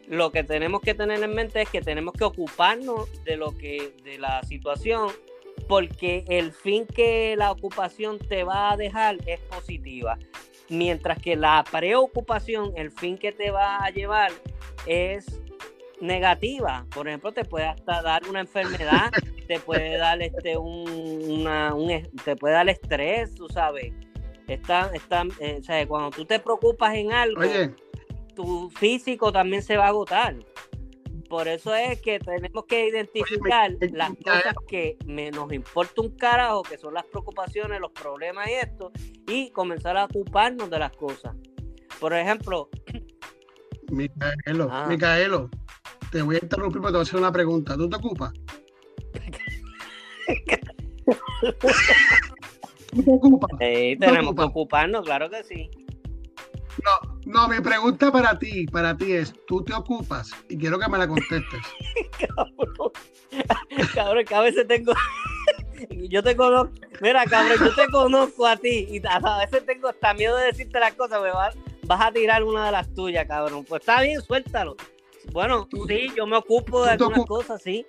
lo 0.08 0.32
que 0.32 0.42
tenemos 0.42 0.80
que 0.80 0.94
tener 0.94 1.22
en 1.22 1.34
mente 1.34 1.62
es 1.62 1.68
que 1.68 1.82
tenemos 1.82 2.14
que 2.14 2.24
ocuparnos 2.24 3.08
de 3.24 3.36
lo 3.36 3.56
que, 3.56 3.94
de 4.04 4.18
la 4.18 4.42
situación, 4.42 5.10
porque 5.68 6.24
el 6.28 6.52
fin 6.52 6.86
que 6.86 7.34
la 7.36 7.50
ocupación 7.50 8.18
te 8.18 8.42
va 8.44 8.72
a 8.72 8.76
dejar 8.76 9.16
es 9.26 9.40
positiva. 9.40 10.18
Mientras 10.70 11.20
que 11.20 11.36
la 11.36 11.64
preocupación, 11.70 12.72
el 12.76 12.90
fin 12.90 13.18
que 13.18 13.32
te 13.32 13.50
va 13.50 13.78
a 13.78 13.90
llevar 13.90 14.32
es 14.86 15.26
negativa. 16.00 16.86
Por 16.94 17.08
ejemplo, 17.08 17.32
te 17.32 17.44
puede 17.44 17.66
hasta 17.66 18.02
dar 18.02 18.22
una 18.28 18.40
enfermedad, 18.40 19.10
te 19.46 19.58
puede 19.60 19.96
dar 19.98 20.22
este 20.22 20.56
un, 20.56 20.88
una, 21.28 21.74
un 21.74 21.88
te 22.24 22.36
puede 22.36 22.54
dar 22.54 22.68
estrés, 22.68 23.34
tú 23.34 23.48
sabes. 23.48 23.92
Está, 24.46 24.90
está, 24.94 25.24
eh, 25.40 25.58
o 25.60 25.62
sea, 25.62 25.86
cuando 25.86 26.10
tú 26.10 26.24
te 26.24 26.38
preocupas 26.38 26.94
en 26.94 27.12
algo, 27.12 27.42
tu 28.38 28.70
físico 28.70 29.30
también 29.32 29.64
se 29.64 29.76
va 29.76 29.86
a 29.86 29.88
agotar. 29.88 30.36
Por 31.28 31.48
eso 31.48 31.74
es 31.74 32.00
que 32.00 32.20
tenemos 32.20 32.66
que 32.66 32.86
identificar 32.86 33.72
las 33.92 34.12
cosas 34.24 34.54
que 34.68 34.96
nos 35.34 35.52
importa 35.52 36.02
un 36.02 36.16
carajo, 36.16 36.62
que 36.62 36.78
son 36.78 36.94
las 36.94 37.04
preocupaciones, 37.06 37.80
los 37.80 37.90
problemas 37.90 38.48
y 38.48 38.52
esto, 38.52 38.92
y 39.26 39.50
comenzar 39.50 39.96
a 39.96 40.04
ocuparnos 40.04 40.70
de 40.70 40.78
las 40.78 40.92
cosas. 40.92 41.34
Por 41.98 42.14
ejemplo, 42.14 42.70
Micaelo, 43.90 44.68
ah. 44.70 44.86
Micaelo, 44.88 45.50
te 46.12 46.22
voy 46.22 46.36
a 46.36 46.38
interrumpir 46.40 46.80
porque 46.80 46.92
te 46.92 46.98
voy 46.98 47.00
a 47.00 47.02
hacer 47.02 47.18
una 47.18 47.32
pregunta. 47.32 47.76
¿Tú 47.76 47.90
te 47.90 47.96
ocupas? 47.96 48.32
¿Tú 52.94 53.02
te 53.02 53.10
ocupas? 53.10 53.50
Sí, 53.58 53.96
tenemos 53.98 54.36
que 54.36 54.42
ocuparnos, 54.42 55.04
claro 55.04 55.28
que 55.28 55.42
sí. 55.42 55.68
No, 56.84 57.18
no, 57.26 57.48
mi 57.48 57.60
pregunta 57.60 58.12
para 58.12 58.38
ti, 58.38 58.66
para 58.66 58.96
ti 58.96 59.12
es, 59.12 59.34
¿tú 59.46 59.62
te 59.62 59.74
ocupas? 59.74 60.30
Y 60.48 60.58
quiero 60.58 60.78
que 60.78 60.88
me 60.88 60.98
la 60.98 61.08
contestes. 61.08 61.60
cabrón, 62.18 62.92
cabrón, 63.94 64.24
que 64.24 64.34
a 64.34 64.40
veces 64.40 64.66
tengo, 64.66 64.92
yo 66.08 66.22
te 66.22 66.36
conozco, 66.36 66.72
mira 67.00 67.24
cabrón, 67.24 67.58
yo 67.60 67.74
te 67.74 67.86
conozco 67.90 68.46
a 68.46 68.56
ti 68.56 68.86
y 68.90 69.02
a 69.06 69.38
veces 69.38 69.64
tengo 69.66 69.88
hasta 69.88 70.14
miedo 70.14 70.36
de 70.36 70.46
decirte 70.46 70.80
las 70.80 70.94
cosas, 70.94 71.22
me 71.22 71.30
vas, 71.30 71.56
vas 71.86 72.00
a 72.00 72.12
tirar 72.12 72.44
una 72.44 72.66
de 72.66 72.72
las 72.72 72.92
tuyas, 72.94 73.26
cabrón. 73.26 73.64
Pues 73.64 73.80
está 73.80 74.02
bien, 74.02 74.20
suéltalo. 74.22 74.76
Bueno, 75.32 75.68
sí, 75.86 76.08
yo 76.16 76.26
me 76.26 76.36
ocupo 76.36 76.84
de 76.84 76.92
algunas 76.92 77.26
cosas, 77.26 77.62
sí. 77.62 77.84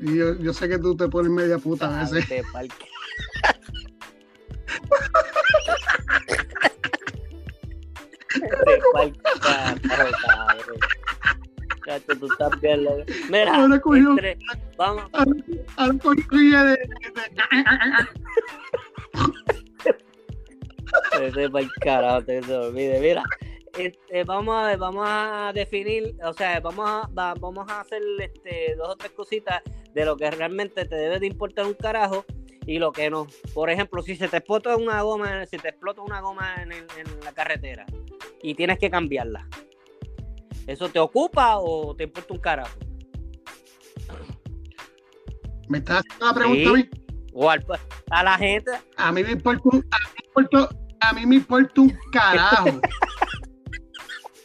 Y 0.00 0.18
yo, 0.18 0.34
yo, 0.36 0.52
sé 0.52 0.68
que 0.68 0.78
tú 0.78 0.96
te 0.96 1.08
pones 1.08 1.30
media 1.30 1.58
puta 1.58 2.00
a 2.00 2.10
veces. 2.10 2.44
Cacho, 11.84 12.18
tú 12.18 12.26
estás 12.30 12.60
bien 12.60 12.86
Mira, 13.28 13.56
ahora 13.56 13.80
cogió, 13.80 14.10
entre, 14.10 14.38
vamos. 14.76 15.10
Ahora 15.76 15.94
cogió 16.00 16.64
de... 16.64 16.78
Ese 21.20 21.50
para 21.50 21.64
el 21.64 21.70
carajo, 21.80 22.22
te 22.24 22.42
se 22.42 22.54
olvide. 22.54 23.00
Mira, 23.00 23.22
este, 23.78 24.24
vamos 24.24 24.54
a 24.54 24.66
ver, 24.66 24.78
vamos 24.78 25.06
a 25.08 25.52
definir, 25.54 26.14
o 26.22 26.32
sea, 26.32 26.60
vamos 26.60 26.88
a, 26.88 27.08
vamos 27.40 27.68
a 27.68 27.80
hacer 27.80 28.02
este, 28.20 28.74
dos 28.76 28.90
o 28.90 28.96
tres 28.96 29.12
cositas 29.12 29.62
de 29.94 30.04
lo 30.04 30.16
que 30.16 30.30
realmente 30.30 30.84
te 30.84 30.94
debe 30.94 31.18
de 31.18 31.26
importar 31.26 31.66
un 31.66 31.74
carajo 31.74 32.24
y 32.66 32.78
lo 32.78 32.92
que 32.92 33.10
no. 33.10 33.26
Por 33.54 33.70
ejemplo, 33.70 34.02
si 34.02 34.16
se 34.16 34.28
te 34.28 34.38
explota 34.38 34.76
una 34.76 35.02
goma, 35.02 35.46
si 35.46 35.56
te 35.56 35.70
explota 35.70 36.02
una 36.02 36.20
goma 36.20 36.62
en, 36.62 36.70
la 37.24 37.32
carretera 37.32 37.86
y 38.42 38.54
tienes 38.54 38.78
que 38.78 38.90
cambiarla, 38.90 39.46
¿eso 40.66 40.88
te 40.88 40.98
ocupa 40.98 41.58
o 41.58 41.94
te 41.94 42.04
importa 42.04 42.34
un 42.34 42.40
carajo? 42.40 42.78
¿Me 45.68 45.78
estás 45.78 46.02
haciendo 46.04 46.26
la 46.26 46.34
pregunta 46.34 46.70
a 46.70 46.72
mí? 46.74 46.88
O 47.34 47.50
a 47.50 48.22
la 48.22 48.36
gente. 48.36 48.72
A 48.96 49.10
mí 49.10 49.22
me 49.22 49.32
importa 49.32 49.62
un, 49.64 49.78
a 49.90 49.98
mí 49.98 50.04
me 50.18 50.26
importa, 50.26 50.76
a 51.00 51.12
mí 51.14 51.26
me 51.26 51.36
importa 51.36 51.80
un 51.80 51.98
carajo. 52.12 52.80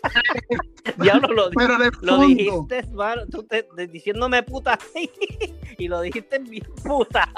Diablo, 0.97 1.33
lo, 1.33 1.49
Pero 1.51 1.77
lo 2.01 2.19
dijiste, 2.19 2.83
mano, 2.93 3.23
tú 3.27 3.43
te, 3.43 3.67
diciéndome 3.87 4.43
puta 4.43 4.79
y 5.77 5.87
lo 5.87 6.01
dijiste 6.01 6.39
bien 6.39 6.65
puta. 6.83 7.29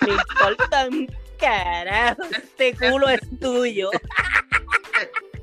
Me 0.00 0.12
importa 0.12 0.88
un 0.88 1.06
carajo, 1.38 2.22
este 2.30 2.74
culo 2.76 3.08
es 3.08 3.20
tuyo. 3.38 3.90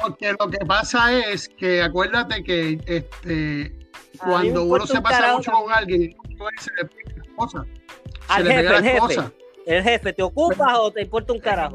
Porque 0.00 0.32
lo 0.38 0.48
que 0.48 0.58
pasa 0.66 1.16
es 1.16 1.48
que 1.48 1.82
acuérdate 1.82 2.42
que 2.42 2.78
este 2.86 3.78
cuando 4.18 4.64
uno 4.64 4.86
se 4.86 5.00
pasa 5.00 5.34
mucho 5.34 5.52
con 5.52 5.72
alguien, 5.72 6.16
se 6.58 6.70
le 6.76 6.84
pega 6.84 7.16
las 7.16 7.28
cosas. 7.36 7.66
Se 8.34 8.42
le 8.42 8.50
pega 8.54 8.80
las 8.80 9.00
cosas. 9.00 9.32
El 9.66 9.82
jefe, 9.82 10.12
¿te 10.12 10.22
ocupas 10.22 10.78
o 10.78 10.90
te 10.90 11.02
importa 11.02 11.32
un 11.32 11.40
carajo? 11.40 11.74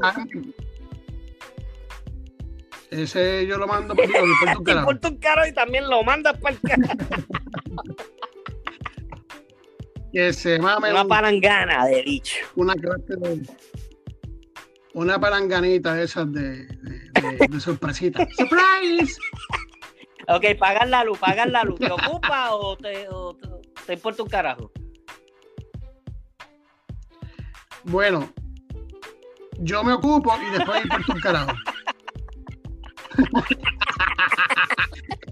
Ese 2.90 3.46
yo 3.46 3.56
lo 3.58 3.66
mando 3.66 3.94
para 3.94 4.08
por 4.08 4.22
un 4.58 4.64
carajo. 4.64 4.90
un 4.90 5.16
carajo 5.18 5.48
y 5.48 5.52
también 5.52 5.88
lo 5.88 6.02
mandas 6.02 6.36
para 6.38 6.56
el 6.56 6.60
carajo. 6.60 6.94
que 10.12 10.32
se 10.32 10.58
mame. 10.58 10.90
Una 10.90 11.04
palangana 11.04 11.86
de 11.86 12.02
dicho. 12.02 12.36
Una 12.54 12.74
de, 12.74 13.42
Una 14.94 15.20
palanganita 15.20 15.94
de 15.94 16.04
esas 16.04 16.32
de, 16.32 16.66
de, 16.66 17.48
de 17.48 17.60
sorpresita. 17.60 18.26
¡Surprise! 18.36 19.18
Ok, 20.28 20.58
pagar 20.58 20.88
la 20.88 21.04
luz, 21.04 21.18
pagar 21.18 21.50
la 21.50 21.62
luz. 21.64 21.78
¿Te 21.78 21.90
ocupa 21.90 22.54
o 22.54 22.76
te, 22.76 23.06
o 23.10 23.36
te 23.86 23.92
importa 23.92 24.22
un 24.22 24.28
carajo? 24.28 24.72
Bueno, 27.84 28.32
yo 29.58 29.84
me 29.84 29.92
ocupo 29.92 30.34
y 30.40 30.50
después 30.52 30.78
me 30.78 30.82
importa 30.82 31.12
un 31.12 31.20
carajo 31.20 31.52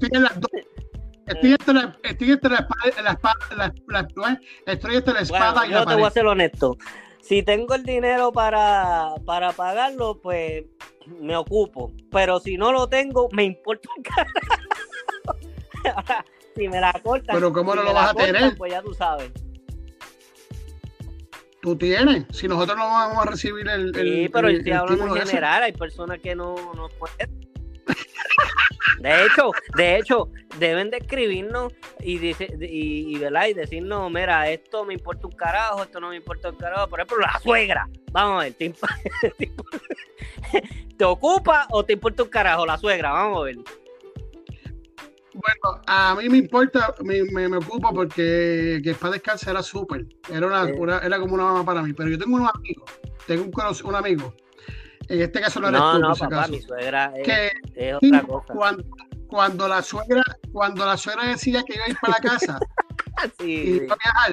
estoy 0.03 0.11
en 0.13 0.23
las 0.23 0.41
dos. 0.41 0.51
Estoy 1.27 1.53
entre 1.53 1.75
la, 1.75 1.97
estoy 2.03 2.33
entre 2.33 2.51
la 2.51 2.57
espada, 2.57 3.03
la 3.03 3.11
espada, 3.13 3.35
la, 3.57 3.73
la, 3.87 4.41
estoy 4.67 4.97
entre 4.97 5.15
la 5.15 5.21
espada 5.21 5.53
bueno, 5.53 5.67
y 5.67 5.71
yo 5.71 5.79
la 5.79 5.87
te 5.87 5.95
voy 5.95 6.05
a 6.05 6.11
ser 6.11 6.27
honesto. 6.27 6.77
Si 7.23 7.43
tengo 7.45 7.75
el 7.75 7.85
dinero 7.85 8.33
para, 8.33 9.15
para 9.25 9.53
pagarlo, 9.53 10.21
pues 10.21 10.65
me 11.21 11.37
ocupo. 11.37 11.93
Pero 12.11 12.41
si 12.41 12.57
no 12.57 12.73
lo 12.73 12.89
tengo, 12.89 13.29
me 13.33 13.45
importa 13.45 13.89
carajo. 14.03 15.39
si 16.57 16.69
me 16.69 16.81
la 16.81 16.93
cortan. 17.03 17.37
Pero 17.37 17.53
¿cómo 17.53 17.77
no 17.77 17.85
lo 17.85 17.95
vas 17.95 18.11
a 18.11 18.15
tener? 18.15 18.57
Pues 18.57 18.73
ya 18.73 18.83
tú 18.83 18.93
sabes. 18.93 19.31
Tú 21.61 21.77
tienes. 21.77 22.25
Si 22.33 22.49
nosotros 22.49 22.77
no 22.77 22.89
vamos 22.89 23.25
a 23.25 23.31
recibir 23.31 23.69
el. 23.69 23.95
Sí, 23.95 24.29
pero 24.29 24.49
el, 24.49 24.57
estoy 24.57 24.73
hablando 24.73 25.17
en 25.17 25.27
general. 25.27 25.63
Hay 25.63 25.73
personas 25.73 26.19
que 26.19 26.35
no, 26.35 26.57
no 26.75 26.89
pueden. 26.99 27.42
De 28.99 29.27
hecho, 29.27 29.51
de 29.77 29.99
hecho, 29.99 30.29
deben 30.59 30.91
de 30.91 30.99
escribirnos 30.99 31.73
y, 32.01 32.19
dice, 32.19 32.49
y, 32.61 33.17
y, 33.17 33.25
y 33.25 33.55
decirnos, 33.55 34.11
mira, 34.11 34.49
esto 34.51 34.85
me 34.85 34.95
importa 34.95 35.27
un 35.27 35.33
carajo, 35.33 35.83
esto 35.83 36.01
no 36.01 36.11
me 36.11 36.17
importa 36.17 36.51
un 36.51 36.57
carajo. 36.57 36.89
Por 36.89 37.01
ejemplo, 37.01 37.19
la 37.19 37.39
suegra. 37.41 37.89
Vamos 38.13 38.43
a 38.43 38.45
ver, 38.45 38.55
¿te, 38.55 38.73
¿te 40.97 41.05
ocupa 41.05 41.67
o 41.71 41.85
te 41.85 41.95
importa 41.95 42.23
un 42.23 42.29
carajo 42.29 42.67
la 42.67 42.79
suegra? 42.79 43.11
Vamos 43.13 43.41
a 43.41 43.45
ver. 43.45 43.57
Bueno, 45.35 45.83
a 45.87 46.15
mí 46.15 46.29
me 46.29 46.39
importa, 46.39 46.95
me, 47.03 47.23
me, 47.25 47.57
ocupa 47.57 47.91
porque 47.91 48.83
que 48.85 48.95
para 48.95 49.15
descansar 49.15 49.55
era 49.55 49.63
súper. 49.63 50.07
Era, 50.31 50.47
una, 50.47 50.99
era 50.99 51.19
como 51.19 51.35
una 51.35 51.45
mamá 51.45 51.65
para 51.65 51.83
mí. 51.83 51.95
Pero 51.95 52.11
yo 52.11 52.19
tengo 52.19 52.37
unos 52.37 52.51
amigos, 52.55 52.85
tengo 53.27 53.45
un, 53.45 53.53
un 53.85 53.95
amigo 53.95 54.35
en 55.13 55.23
este 55.23 55.41
caso 55.41 55.61
no 55.61 55.69
eres 55.69 55.81
no, 55.81 55.93
tú, 55.93 55.99
No, 56.01 56.15
papá, 56.17 56.49
mi 56.49 56.61
suegra 56.61 57.13
es, 57.17 57.95
otra 57.95 58.23
cosa. 58.23 58.55
Cuando, 58.55 58.85
cuando, 59.27 59.69
la 59.69 59.83
suegra, 59.83 60.23
cuando 60.53 60.87
la 60.87 60.97
suegra 60.97 61.27
decía 61.27 61.63
que 61.65 61.75
iba 61.75 61.85
a 61.85 61.91
ir 61.91 61.97
para 62.01 62.15
la 62.15 62.21
casa 62.21 62.59
sí, 63.39 63.45
y 63.45 63.71
iba 63.85 63.95
a 63.95 63.99
viajar, 63.99 64.33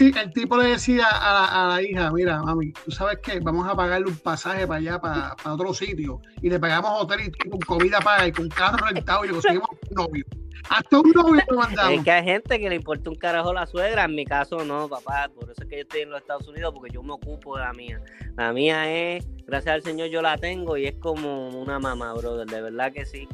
el 0.00 0.32
tipo, 0.32 0.56
le 0.56 0.70
decía 0.70 1.06
a 1.10 1.68
la, 1.68 1.82
hija, 1.82 2.10
mira, 2.10 2.42
mami, 2.42 2.72
tú 2.72 2.90
sabes 2.90 3.18
qué, 3.22 3.40
vamos 3.40 3.68
a 3.68 3.74
pagarle 3.74 4.08
un 4.08 4.16
pasaje 4.16 4.66
para 4.66 4.80
allá, 4.80 5.00
para, 5.00 5.36
para 5.36 5.54
otro 5.54 5.72
sitio, 5.74 6.20
y 6.40 6.50
le 6.50 6.58
pagamos 6.58 6.90
hotel 7.02 7.20
y 7.26 7.48
con 7.48 7.60
comida 7.60 8.00
para 8.00 8.26
y 8.26 8.32
con 8.32 8.48
carro 8.48 8.86
rentado 8.86 9.24
y 9.24 9.28
le 9.28 9.34
conseguimos 9.34 9.68
un 9.90 9.94
novio. 9.94 10.24
Hasta 10.68 11.00
un 11.00 11.10
novio 11.10 11.42
lo 11.48 11.56
mandamos. 11.56 11.98
Es 11.98 12.04
que 12.04 12.10
hay 12.10 12.24
gente 12.24 12.58
que 12.58 12.68
le 12.68 12.76
importa 12.76 13.10
un 13.10 13.16
carajo 13.16 13.52
la 13.52 13.66
suegra, 13.66 14.04
en 14.04 14.14
mi 14.14 14.24
caso 14.24 14.64
no, 14.64 14.88
papá, 14.88 15.28
por 15.34 15.50
eso 15.50 15.62
es 15.62 15.68
que 15.68 15.76
yo 15.76 15.82
estoy 15.82 16.00
en 16.02 16.10
los 16.10 16.20
Estados 16.20 16.48
Unidos, 16.48 16.72
porque 16.74 16.92
yo 16.92 17.02
me 17.02 17.12
ocupo 17.12 17.56
de 17.56 17.62
la 17.62 17.72
mía. 17.72 18.00
La 18.36 18.52
mía 18.52 18.90
es, 18.90 19.26
gracias 19.46 19.74
al 19.74 19.82
Señor 19.82 20.08
yo 20.08 20.22
la 20.22 20.38
tengo 20.38 20.76
y 20.76 20.86
es 20.86 20.94
como 20.94 21.48
una 21.48 21.78
mamá, 21.78 22.14
brother, 22.14 22.46
de 22.46 22.60
verdad 22.60 22.92
que 22.92 23.04
sí. 23.04 23.28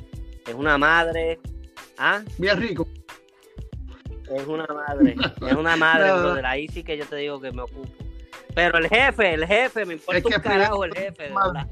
Es 0.46 0.54
una 0.54 0.78
madre. 0.78 1.38
¿Ah? 1.98 2.22
Bien 2.38 2.58
rico. 2.58 2.88
Es 4.34 4.46
una 4.46 4.66
madre, 4.66 5.16
es 5.46 5.54
una 5.54 5.76
madre, 5.76 6.12
brother. 6.12 6.46
Ahí 6.46 6.68
sí 6.68 6.82
que 6.82 6.96
yo 6.98 7.06
te 7.06 7.16
digo 7.16 7.40
que 7.40 7.50
me 7.52 7.62
ocupo. 7.62 7.88
Pero 8.54 8.78
el 8.78 8.88
jefe, 8.88 9.34
el 9.34 9.46
jefe, 9.46 9.84
me 9.86 9.94
importa 9.94 10.20
un 10.28 10.42
carajo 10.42 10.84
el 10.84 10.94
jefe, 10.94 11.22
de 11.24 11.28
verdad. 11.34 11.66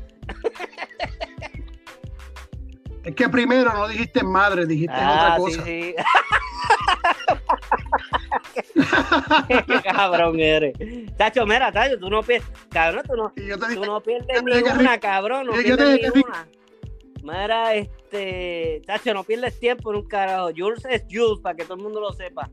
Es 3.04 3.14
que 3.14 3.28
primero 3.28 3.72
no 3.72 3.86
dijiste 3.88 4.22
madre, 4.24 4.66
dijiste 4.66 4.94
Ah, 4.96 5.36
otra 5.36 5.36
sí, 5.36 5.56
cosa. 5.56 5.64
sí. 5.64 5.94
Qué 9.66 9.80
cabrón 9.82 10.40
eres. 10.40 10.74
Tacho, 11.16 11.46
mira, 11.46 11.70
Tacho, 11.72 11.98
tú 11.98 12.10
no 12.10 12.22
pierdes, 12.22 12.48
cabrón, 12.70 13.02
tú 13.06 13.14
no, 13.16 13.32
yo 13.36 13.58
te 13.58 13.68
dije, 13.68 13.80
tú 13.80 13.84
no 13.86 14.00
pierdes 14.00 14.26
yo 14.28 14.42
te 14.42 14.42
ni 14.44 14.50
dije 14.56 14.64
que 14.64 14.78
una, 14.78 14.94
sí. 14.94 15.00
cabrón, 15.00 15.46
no 15.46 15.54
Yo- 15.54 15.60
yo 15.62 15.76
te 15.76 15.84
pierdes 15.84 15.94
dije 15.94 16.08
ni 16.08 16.12
que 16.12 16.18
sí. 16.18 16.24
una. 16.26 16.48
Mira, 17.26 17.74
este, 17.74 18.80
Tacho, 18.86 19.12
no 19.12 19.24
pierdes 19.24 19.58
tiempo 19.58 19.90
en 19.90 19.96
un 19.98 20.06
carajo. 20.06 20.50
Jules 20.56 20.84
es 20.88 21.04
Jules, 21.10 21.40
para 21.42 21.56
que 21.56 21.64
todo 21.64 21.74
el 21.74 21.82
mundo 21.82 22.00
lo 22.00 22.12
sepa. 22.12 22.48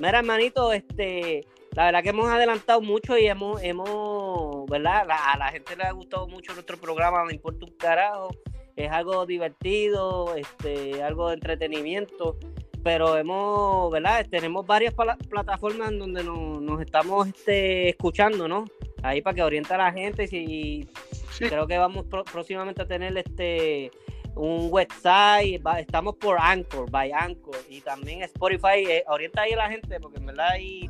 Mira, 0.00 0.18
hermanito, 0.18 0.72
este, 0.72 1.46
la 1.72 1.84
verdad 1.86 2.02
que 2.02 2.08
hemos 2.08 2.28
adelantado 2.28 2.80
mucho 2.80 3.16
y 3.16 3.26
hemos, 3.28 3.62
hemos, 3.62 4.66
¿verdad? 4.68 5.04
La- 5.06 5.32
a 5.32 5.38
la 5.38 5.46
gente 5.52 5.76
le 5.76 5.84
ha 5.84 5.92
gustado 5.92 6.26
mucho 6.26 6.54
nuestro 6.54 6.76
programa, 6.76 7.24
me 7.24 7.34
importa 7.34 7.66
un 7.66 7.76
carajo. 7.76 8.28
Es 8.74 8.90
algo 8.90 9.24
divertido, 9.26 10.34
este, 10.34 11.02
algo 11.04 11.28
de 11.28 11.34
entretenimiento, 11.34 12.36
pero 12.82 13.16
hemos, 13.16 13.90
¿verdad? 13.92 14.26
Tenemos 14.28 14.66
varias 14.66 14.92
plataformas 15.28 15.92
en 15.92 15.98
donde 16.00 16.24
nos, 16.24 16.60
nos 16.60 16.82
estamos 16.82 17.28
este, 17.28 17.90
escuchando, 17.90 18.48
¿no? 18.48 18.64
Ahí 19.02 19.22
para 19.22 19.34
que 19.34 19.42
oriente 19.44 19.72
a 19.72 19.78
la 19.78 19.92
gente 19.92 20.24
y 20.24 20.26
si 20.28 20.88
sí, 21.30 21.44
creo 21.48 21.66
que 21.66 21.78
vamos 21.78 22.06
próximamente 22.30 22.82
a 22.82 22.86
tener 22.86 23.16
este 23.16 23.90
un 24.36 24.68
website, 24.70 25.60
va- 25.66 25.80
estamos 25.80 26.14
por 26.16 26.36
Anchor, 26.38 26.90
by 26.90 27.10
Anchor, 27.12 27.56
y 27.68 27.80
también 27.80 28.22
Spotify, 28.22 28.84
eh, 28.88 29.04
orienta 29.08 29.42
ahí 29.42 29.52
a 29.52 29.56
la 29.56 29.70
gente, 29.70 29.98
porque 30.00 30.18
en 30.18 30.26
verdad 30.26 30.50
ahí 30.50 30.88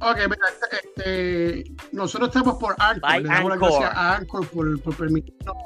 Ok, 0.00 0.16
mira, 0.16 0.36
este, 0.48 0.76
este, 1.62 1.72
nosotros 1.92 2.28
estamos 2.28 2.58
por 2.58 2.74
Anchor, 2.78 3.00
By 3.00 3.22
le 3.22 3.28
damos 3.28 3.50
las 3.50 3.58
gracias 3.58 3.90
a 3.94 4.16
Anchor 4.16 4.46
por, 4.48 4.82
por 4.82 4.96
permitirnos, 4.96 5.56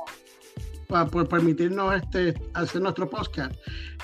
por 1.10 1.28
permitirnos 1.28 1.94
este, 1.96 2.34
hacer 2.54 2.82
nuestro 2.82 3.08
podcast. 3.10 3.52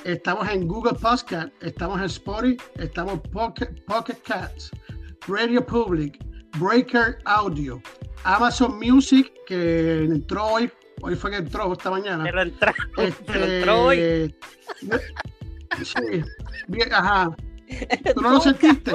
Estamos 0.04 0.48
en 0.48 0.66
Google 0.66 0.94
Podcast, 0.94 1.50
estamos 1.62 1.98
en 2.00 2.06
Spotify, 2.06 2.56
estamos 2.76 3.20
Pocket, 3.32 3.84
Pocket 3.86 4.16
Cats, 4.26 4.70
Radio 5.28 5.64
Public, 5.64 6.18
Breaker 6.58 7.18
Audio, 7.26 7.80
Amazon 8.24 8.78
Music, 8.78 9.30
que 9.46 10.04
entró 10.04 10.46
hoy, 10.46 10.70
hoy 11.02 11.14
fue 11.16 11.30
que 11.30 11.36
entró 11.38 11.72
esta 11.72 11.90
mañana. 11.90 12.24
pero 12.24 12.42
entra, 12.42 12.74
Este, 12.98 13.24
pero 13.26 13.44
entró 13.44 13.82
hoy. 13.84 14.34
Sí, 15.82 16.22
bien, 16.68 16.92
ajá. 16.92 17.34
¿Tú 18.14 18.20
no 18.20 18.30
lo 18.30 18.40
sentiste? 18.40 18.92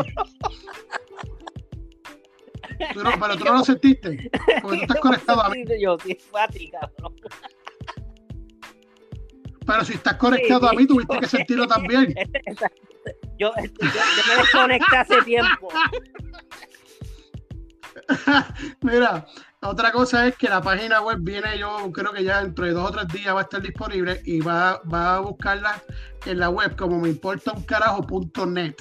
Tú 2.94 3.04
no- 3.04 3.12
pero 3.20 3.38
tú 3.38 3.44
no 3.46 3.54
lo 3.58 3.64
sentiste. 3.66 4.30
Porque 4.62 4.78
tú 4.78 4.84
estás 4.84 5.00
conectado 5.02 5.44
a 5.44 5.50
mí. 5.50 5.64
Yo 5.82 5.98
sí, 6.04 6.18
fue 6.32 6.42
a 6.42 6.48
ti, 6.48 6.70
cabrón. 6.72 7.16
Pero 9.66 9.86
si 9.86 9.94
estás 9.94 10.16
conectado 10.16 10.68
a 10.70 10.74
mí, 10.74 10.88
tuviste 10.88 11.20
que 11.20 11.28
sentirlo 11.28 11.68
también. 11.68 12.14
Yo, 13.38 13.54
yo, 13.56 13.64
yo 13.64 14.24
me 14.28 14.36
desconecté 14.42 14.98
hace 14.98 15.22
tiempo. 15.22 15.70
Mira, 18.82 19.26
otra 19.62 19.92
cosa 19.92 20.26
es 20.28 20.36
que 20.38 20.48
la 20.48 20.62
página 20.62 21.02
web 21.02 21.18
viene, 21.22 21.58
yo 21.58 21.92
creo 21.92 22.14
que 22.14 22.24
ya 22.24 22.42
dentro 22.42 22.66
de 22.66 22.72
dos 22.72 22.90
o 22.90 22.92
tres 22.92 23.08
días 23.10 23.36
va 23.36 23.40
a 23.40 23.44
estar 23.44 23.62
disponible 23.62 24.22
y 24.24 24.40
va, 24.40 24.82
va 24.92 25.18
a 25.18 25.20
buscarla 25.20 25.82
en 26.26 26.40
la 26.40 26.50
web 26.50 26.76
como 26.78 27.00
me 27.00 27.10
importa 27.10 27.52
un 27.52 27.64
carajo.net. 27.64 28.76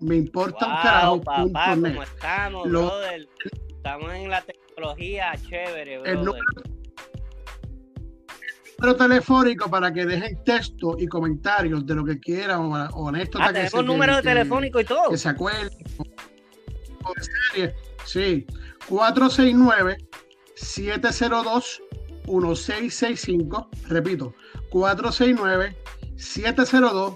Me 0.00 0.16
importa 0.16 0.66
un 0.66 0.72
carajo.net. 0.82 1.52
papá, 1.52 1.74
¿cómo 1.74 2.02
estamos, 2.02 2.66
Lo- 2.68 2.86
brother? 2.86 3.28
Estamos 3.68 4.12
en 4.14 4.30
la 4.30 4.42
tecnología 4.42 5.32
chévere, 5.48 5.94
El 6.04 6.24
número, 6.24 6.44
número 8.78 8.96
telefónico 8.96 9.68
para 9.70 9.92
que 9.92 10.06
dejen 10.06 10.42
texto 10.44 10.96
y 10.98 11.06
comentarios 11.08 11.84
de 11.86 11.94
lo 11.94 12.04
que 12.04 12.18
quieran 12.18 12.60
o, 12.60 12.72
o 12.94 13.08
anécdotas 13.08 13.48
Ah, 13.48 13.52
que 13.52 13.58
tenemos 13.68 13.84
número 13.84 14.16
que- 14.16 14.22
telefónico 14.22 14.80
y 14.80 14.84
todo. 14.84 15.10
que 15.10 15.18
se 15.18 15.28
acuerden. 15.28 15.70
Sí, 18.04 18.46
469 18.88 19.96
702 20.62 21.82
1665. 22.26 23.68
Repito, 23.88 24.34
469 24.70 25.76
702 26.16 27.14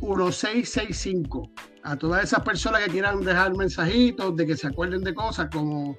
1665. 0.00 1.50
A 1.84 1.96
todas 1.96 2.24
esas 2.24 2.40
personas 2.40 2.82
que 2.82 2.90
quieran 2.90 3.20
dejar 3.20 3.56
mensajitos 3.56 4.36
de 4.36 4.46
que 4.46 4.56
se 4.56 4.66
acuerden 4.66 5.02
de 5.04 5.14
cosas 5.14 5.48
como 5.52 5.96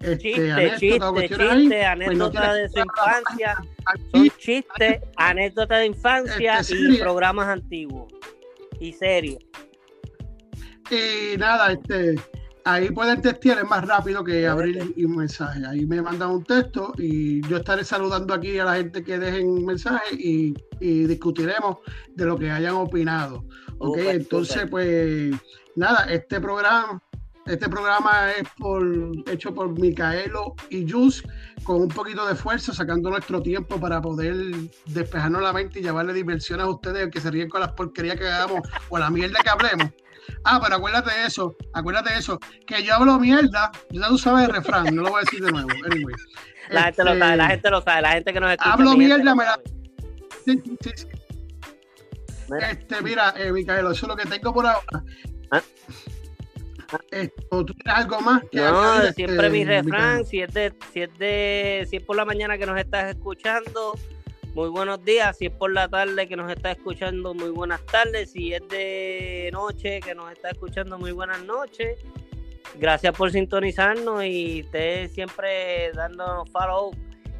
este, 0.00 0.18
Chiste, 0.18 0.52
anécdotas 0.52 1.10
o 1.10 1.20
chiste, 1.20 1.84
ahí, 1.84 2.04
pues 2.04 2.18
no 2.18 2.30
de 2.30 2.68
su 2.68 2.78
infancia. 2.78 3.56
Son 4.12 4.28
chistes, 4.38 5.00
anécdotas 5.16 5.78
de 5.78 5.86
infancia 5.86 6.58
Este, 6.60 6.76
y 6.76 6.98
programas 6.98 7.48
antiguos. 7.48 8.12
Y 8.80 8.92
series. 8.92 9.38
Y 10.90 11.36
nada, 11.36 11.72
este, 11.72 12.14
ahí 12.72 12.90
pueden 12.90 13.22
testear, 13.22 13.58
es 13.58 13.64
más 13.64 13.86
rápido 13.86 14.22
que 14.22 14.46
abrir 14.46 14.94
un 14.96 15.16
mensaje. 15.16 15.60
Ahí 15.66 15.86
me 15.86 16.02
mandan 16.02 16.30
un 16.30 16.44
texto 16.44 16.92
y 16.98 17.40
yo 17.48 17.58
estaré 17.58 17.84
saludando 17.84 18.34
aquí 18.34 18.58
a 18.58 18.64
la 18.64 18.76
gente 18.76 19.02
que 19.02 19.18
dejen 19.18 19.64
mensaje 19.64 20.14
y, 20.14 20.54
y 20.80 21.04
discutiremos 21.04 21.78
de 22.14 22.26
lo 22.26 22.38
que 22.38 22.50
hayan 22.50 22.74
opinado. 22.74 23.44
Ok, 23.78 23.98
entonces 23.98 24.66
pues 24.68 25.34
nada, 25.76 26.04
este 26.10 26.40
programa, 26.40 27.00
este 27.46 27.68
programa 27.68 28.32
es 28.32 28.48
por, 28.58 28.84
hecho 29.30 29.54
por 29.54 29.78
Micaelo 29.78 30.54
y 30.68 30.90
Jus 30.90 31.22
con 31.64 31.82
un 31.82 31.88
poquito 31.88 32.26
de 32.26 32.34
esfuerzo, 32.34 32.74
sacando 32.74 33.10
nuestro 33.10 33.40
tiempo 33.40 33.80
para 33.80 34.00
poder 34.02 34.34
despejarnos 34.86 35.42
la 35.42 35.52
mente 35.52 35.80
y 35.80 35.82
llevarle 35.82 36.12
diversión 36.12 36.60
a 36.60 36.68
ustedes 36.68 37.10
que 37.10 37.20
se 37.20 37.30
ríen 37.30 37.48
con 37.48 37.60
las 37.60 37.72
porquerías 37.72 38.16
que 38.16 38.26
hagamos 38.26 38.60
o 38.88 38.98
la 38.98 39.10
mierda 39.10 39.40
que 39.42 39.50
hablemos. 39.50 39.90
Ah, 40.44 40.60
pero 40.62 40.76
acuérdate 40.76 41.10
de 41.14 41.26
eso, 41.26 41.56
acuérdate 41.72 42.12
de 42.12 42.18
eso, 42.18 42.38
que 42.66 42.82
yo 42.82 42.94
hablo 42.94 43.18
mierda, 43.18 43.70
ya 43.90 44.08
tú 44.08 44.18
sabes 44.18 44.48
el 44.48 44.54
refrán, 44.54 44.94
no 44.94 45.02
lo 45.02 45.10
voy 45.10 45.18
a 45.18 45.24
decir 45.24 45.44
de 45.44 45.50
nuevo. 45.52 45.68
Anyway. 45.90 46.14
La 46.70 46.82
gente 46.84 47.04
lo 47.04 47.10
Este, 47.12 47.20
sabe, 47.24 47.36
la 47.36 47.46
gente 47.48 47.70
lo 47.70 47.80
sabe, 47.82 48.02
la 48.02 48.12
gente 48.12 48.32
que 48.32 48.40
nos 48.40 48.50
escucha. 48.52 48.72
Hablo 48.72 48.96
mierda, 48.96 49.34
me 49.34 49.44
la- 49.44 49.50
sabe. 49.52 49.62
sí, 50.44 50.62
sí, 50.64 50.90
sí. 50.96 51.06
Mira, 52.50 52.70
Este, 52.70 53.02
mira, 53.02 53.34
eh, 53.36 53.52
Micaelo, 53.52 53.90
eso 53.90 54.06
es 54.06 54.08
lo 54.08 54.16
que 54.16 54.26
tengo 54.28 54.52
por 54.54 54.66
ahora. 54.66 55.02
Ah. 55.50 55.62
Esto, 57.10 57.64
¿Tú 57.66 57.74
tienes 57.74 57.94
algo 58.02 58.20
más? 58.20 58.42
que 58.50 58.58
No, 58.58 58.80
añadir, 58.92 59.12
siempre 59.14 59.36
este, 59.36 59.50
mi 59.50 59.58
Micaelo? 59.60 59.82
refrán, 59.82 60.24
si 60.24 60.40
es, 60.40 60.54
de, 60.54 60.74
si, 60.92 61.02
es 61.02 61.18
de, 61.18 61.86
si 61.90 61.96
es 61.96 62.02
por 62.02 62.16
la 62.16 62.24
mañana 62.24 62.56
que 62.56 62.64
nos 62.64 62.78
estás 62.78 63.10
escuchando, 63.14 63.92
muy 64.54 64.68
buenos 64.68 65.04
días. 65.04 65.36
Si 65.38 65.46
es 65.46 65.52
por 65.52 65.72
la 65.72 65.88
tarde 65.88 66.26
que 66.26 66.36
nos 66.36 66.50
estás 66.50 66.76
escuchando, 66.76 67.34
muy 67.34 67.50
buenas 67.50 67.84
tardes. 67.86 68.32
Si 68.32 68.52
es 68.52 68.66
de 68.68 69.50
noche 69.52 70.00
que 70.00 70.14
nos 70.14 70.30
está 70.32 70.50
escuchando, 70.50 70.98
muy 70.98 71.12
buenas 71.12 71.42
noches. 71.44 71.98
Gracias 72.78 73.16
por 73.16 73.30
sintonizarnos 73.30 74.24
y 74.24 74.62
ustedes 74.62 75.12
siempre 75.12 75.90
dándonos 75.92 76.50
follow 76.50 76.90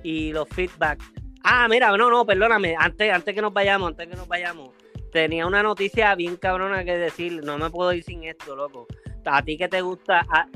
y 0.03 0.33
los 0.33 0.49
feedback. 0.49 1.03
Ah, 1.43 1.67
mira, 1.69 1.97
no, 1.97 2.11
no, 2.11 2.25
perdóname, 2.25 2.75
antes, 2.79 3.13
antes 3.13 3.35
que 3.35 3.43
nos 3.43 3.53
vayamos, 3.53 3.89
antes 3.91 4.09
que 4.09 4.17
nos 4.17 4.29
vayamos, 4.29 4.71
tenía 5.13 5.47
una 5.47 5.63
noticia 5.63 6.15
bien 6.15 6.37
cabrona 6.37 6.85
que 6.85 6.97
decir, 6.97 7.45
no 7.45 7.59
me 7.59 7.71
puedo 7.71 7.93
ir 7.93 8.03
sin 8.05 8.25
esto, 8.25 8.55
loco. 8.57 8.87
A 9.25 9.43
ti 9.43 9.57
que 9.59 9.69
te 9.69 9.81
gusta, 9.83 10.27
a- 10.31 10.47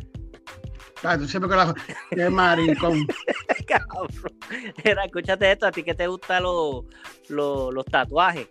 Ah, 1.03 1.19
tú 1.19 1.27
siempre 1.27 1.49
con 1.49 1.59
la. 1.59 1.75
Qué 2.11 2.31
maricón. 2.31 3.07
cabrón. 3.67 4.39
Mira, 4.85 5.05
escúchate 5.05 5.53
esto, 5.53 5.67
a 5.67 5.73
ti 5.73 5.83
que 5.83 5.95
te 5.95 6.07
gustan 6.07 6.43
los, 6.45 6.85
los, 7.29 7.75
los 7.75 7.85
tatuajes. 7.87 8.49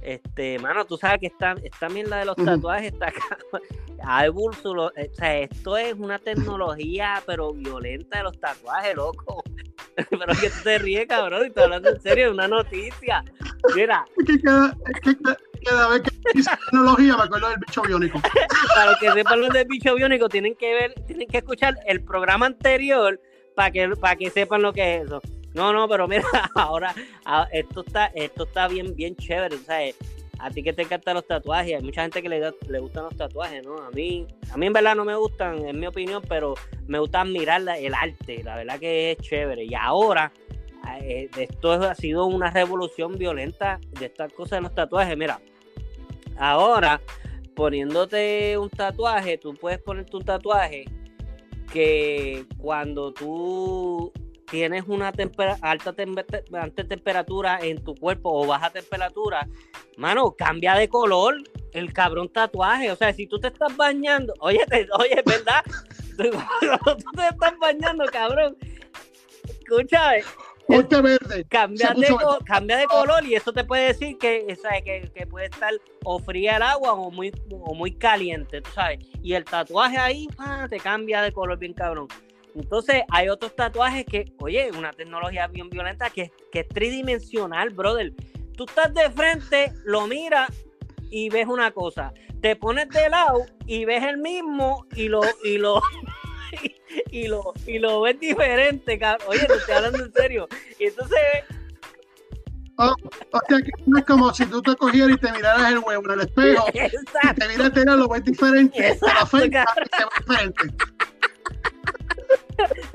Este, 0.00 0.58
mano, 0.58 0.84
tú 0.84 0.96
sabes 0.96 1.20
que 1.20 1.26
esta, 1.28 1.54
esta 1.62 1.88
mierda 1.88 2.18
de 2.18 2.24
los 2.24 2.36
tatuajes 2.36 2.92
está 2.92 3.08
acá. 3.08 3.38
Ha 4.04 4.26
evolucionado, 4.26 4.88
o 4.88 5.14
sea, 5.14 5.38
esto 5.38 5.76
es 5.76 5.94
una 5.94 6.18
tecnología, 6.18 7.22
pero 7.24 7.52
violenta 7.52 8.18
de 8.18 8.24
los 8.24 8.40
tatuajes, 8.40 8.96
loco. 8.96 9.44
Pero 10.10 10.32
que 10.40 10.50
tú 10.50 10.56
te 10.64 10.78
ríes, 10.78 11.06
cabrón, 11.06 11.42
y 11.44 11.46
estoy 11.48 11.64
hablando 11.64 11.90
en 11.90 12.00
serio, 12.00 12.26
es 12.26 12.32
una 12.32 12.48
noticia. 12.48 13.22
Mira, 13.74 14.04
Es 14.18 14.24
que 14.26 14.40
cada, 14.40 14.68
es 14.94 15.00
que 15.00 15.16
cada- 15.22 15.36
cada 15.64 15.88
vez 15.88 16.02
que 16.02 16.10
dice 16.34 16.50
tecnología 16.70 17.16
me 17.16 17.22
acuerdo 17.22 17.48
del 17.50 17.58
bicho 17.60 17.82
biónico. 17.82 18.20
para 18.74 18.90
los 18.90 18.98
que 18.98 19.12
sepan 19.12 19.40
lo 19.40 19.48
del 19.48 19.66
bicho 19.68 19.94
biónico, 19.94 20.28
tienen 20.28 20.56
que 20.56 20.72
ver, 20.74 20.94
tienen 21.06 21.28
que 21.28 21.38
escuchar 21.38 21.74
el 21.86 22.02
programa 22.02 22.46
anterior 22.46 23.20
para 23.54 23.70
que, 23.70 23.88
para 23.90 24.16
que 24.16 24.30
sepan 24.30 24.60
lo 24.62 24.72
que 24.72 24.96
es 24.96 25.04
eso. 25.06 25.20
No, 25.54 25.72
no, 25.72 25.86
pero 25.88 26.08
mira, 26.08 26.24
ahora 26.56 26.94
a- 27.24 27.46
esto 27.52 27.84
está, 27.86 28.06
esto 28.06 28.44
está 28.44 28.66
bien, 28.68 28.96
bien 28.96 29.14
chévere, 29.16 29.58
¿sabes? 29.58 29.94
A 30.42 30.50
ti 30.50 30.62
que 30.62 30.72
te 30.72 30.82
encantan 30.82 31.14
los 31.14 31.26
tatuajes, 31.26 31.76
hay 31.76 31.82
mucha 31.82 32.02
gente 32.02 32.20
que 32.20 32.28
le, 32.28 32.40
le 32.68 32.78
gustan 32.80 33.04
los 33.04 33.16
tatuajes, 33.16 33.64
¿no? 33.64 33.76
A 33.76 33.90
mí, 33.90 34.26
a 34.50 34.56
mí 34.56 34.66
en 34.66 34.72
verdad 34.72 34.96
no 34.96 35.04
me 35.04 35.14
gustan, 35.14 35.64
en 35.66 35.78
mi 35.78 35.86
opinión, 35.86 36.20
pero 36.28 36.54
me 36.88 36.98
gusta 36.98 37.20
admirar 37.20 37.62
el 37.78 37.94
arte, 37.94 38.42
la 38.42 38.56
verdad 38.56 38.80
que 38.80 39.12
es 39.12 39.18
chévere. 39.18 39.64
Y 39.64 39.74
ahora, 39.74 40.32
eh, 41.00 41.30
esto 41.36 41.72
ha 41.72 41.94
sido 41.94 42.26
una 42.26 42.50
revolución 42.50 43.16
violenta 43.16 43.78
de 43.98 44.06
estas 44.06 44.32
cosas 44.32 44.58
de 44.58 44.62
los 44.62 44.74
tatuajes. 44.74 45.16
Mira, 45.16 45.40
ahora 46.36 47.00
poniéndote 47.54 48.58
un 48.58 48.68
tatuaje, 48.68 49.38
tú 49.38 49.54
puedes 49.54 49.78
ponerte 49.80 50.16
un 50.16 50.24
tatuaje 50.24 50.84
que 51.72 52.46
cuando 52.58 53.12
tú 53.12 54.12
tienes 54.52 54.84
una 54.86 55.10
alta, 55.62 55.94
temperatura 55.94 57.58
en 57.62 57.82
tu 57.82 57.94
cuerpo 57.94 58.30
o 58.30 58.46
baja 58.46 58.68
temperatura, 58.68 59.48
mano, 59.96 60.32
cambia 60.32 60.74
de 60.74 60.90
color 60.90 61.36
el 61.72 61.90
cabrón 61.94 62.28
tatuaje. 62.28 62.90
O 62.90 62.96
sea, 62.96 63.14
si 63.14 63.26
tú 63.26 63.40
te 63.40 63.48
estás 63.48 63.74
bañando, 63.74 64.34
oye, 64.40 64.60
oye, 64.98 65.22
¿verdad? 65.24 65.64
tú, 66.18 66.96
te 67.16 67.28
estás 67.28 67.58
bañando, 67.58 68.04
cabrón. 68.12 68.54
Escúchame. 69.48 70.22
verde. 70.68 71.46
Cambia 71.48 71.94
de, 71.96 72.14
cambia 72.44 72.76
de 72.76 72.84
color 72.84 73.24
y 73.24 73.34
eso 73.34 73.54
te 73.54 73.64
puede 73.64 73.86
decir 73.86 74.18
que, 74.18 74.54
que, 74.84 75.10
que, 75.14 75.26
puede 75.26 75.46
estar 75.46 75.72
o 76.04 76.18
fría 76.18 76.56
el 76.56 76.62
agua 76.62 76.92
o 76.92 77.10
muy, 77.10 77.32
o 77.50 77.74
muy 77.74 77.92
caliente, 77.92 78.60
tú 78.60 78.70
sabes. 78.72 78.98
Y 79.22 79.32
el 79.32 79.46
tatuaje 79.46 79.96
ahí 79.96 80.28
te 80.68 80.78
cambia 80.78 81.22
de 81.22 81.32
color 81.32 81.58
bien 81.58 81.72
cabrón. 81.72 82.08
Entonces 82.54 83.02
hay 83.10 83.28
otros 83.28 83.54
tatuajes 83.56 84.04
que, 84.04 84.32
oye, 84.38 84.70
una 84.76 84.92
tecnología 84.92 85.46
bien 85.46 85.70
violenta 85.70 86.10
que, 86.10 86.30
que 86.50 86.60
es 86.60 86.68
tridimensional, 86.68 87.70
brother. 87.70 88.12
Tú 88.56 88.64
estás 88.64 88.92
de 88.94 89.10
frente, 89.10 89.72
lo 89.84 90.06
miras 90.06 90.50
y 91.10 91.28
ves 91.30 91.46
una 91.46 91.70
cosa. 91.70 92.12
Te 92.40 92.56
pones 92.56 92.88
de 92.90 93.08
lado 93.08 93.44
y 93.66 93.84
ves 93.84 94.02
el 94.04 94.18
mismo 94.18 94.86
y 94.94 95.08
lo, 95.08 95.22
y 95.44 95.58
lo, 95.58 95.80
y, 97.10 97.28
lo, 97.28 97.52
y 97.66 97.78
lo 97.78 98.02
ves 98.02 98.18
diferente, 98.20 98.98
cabrón. 98.98 99.28
Oye, 99.30 99.46
te 99.46 99.54
estoy 99.54 99.74
hablando 99.74 100.04
en 100.04 100.12
serio. 100.12 100.48
Y 100.78 100.86
entonces 100.86 101.18
Oh, 102.78 102.94
o 103.32 103.40
sea, 103.48 103.58
que 103.60 103.70
es 103.98 104.04
como 104.06 104.32
si 104.32 104.46
tú 104.46 104.62
te 104.62 104.74
cogieras 104.76 105.10
y 105.10 105.18
te 105.18 105.30
miraras 105.30 105.70
el 105.70 105.78
huevo 105.78 106.04
en 106.06 106.10
el 106.12 106.20
espejo. 106.26 106.66
Exacto. 106.72 107.28
Y 107.30 107.34
te 107.34 107.48
miras 107.80 107.96
lo 107.96 108.08
ves 108.08 108.24
diferente. 108.24 108.88
Exacto, 108.88 109.38
te 109.38 109.48
la 109.50 109.66
se 109.66 110.04
ve 110.04 110.10
diferente. 110.18 110.91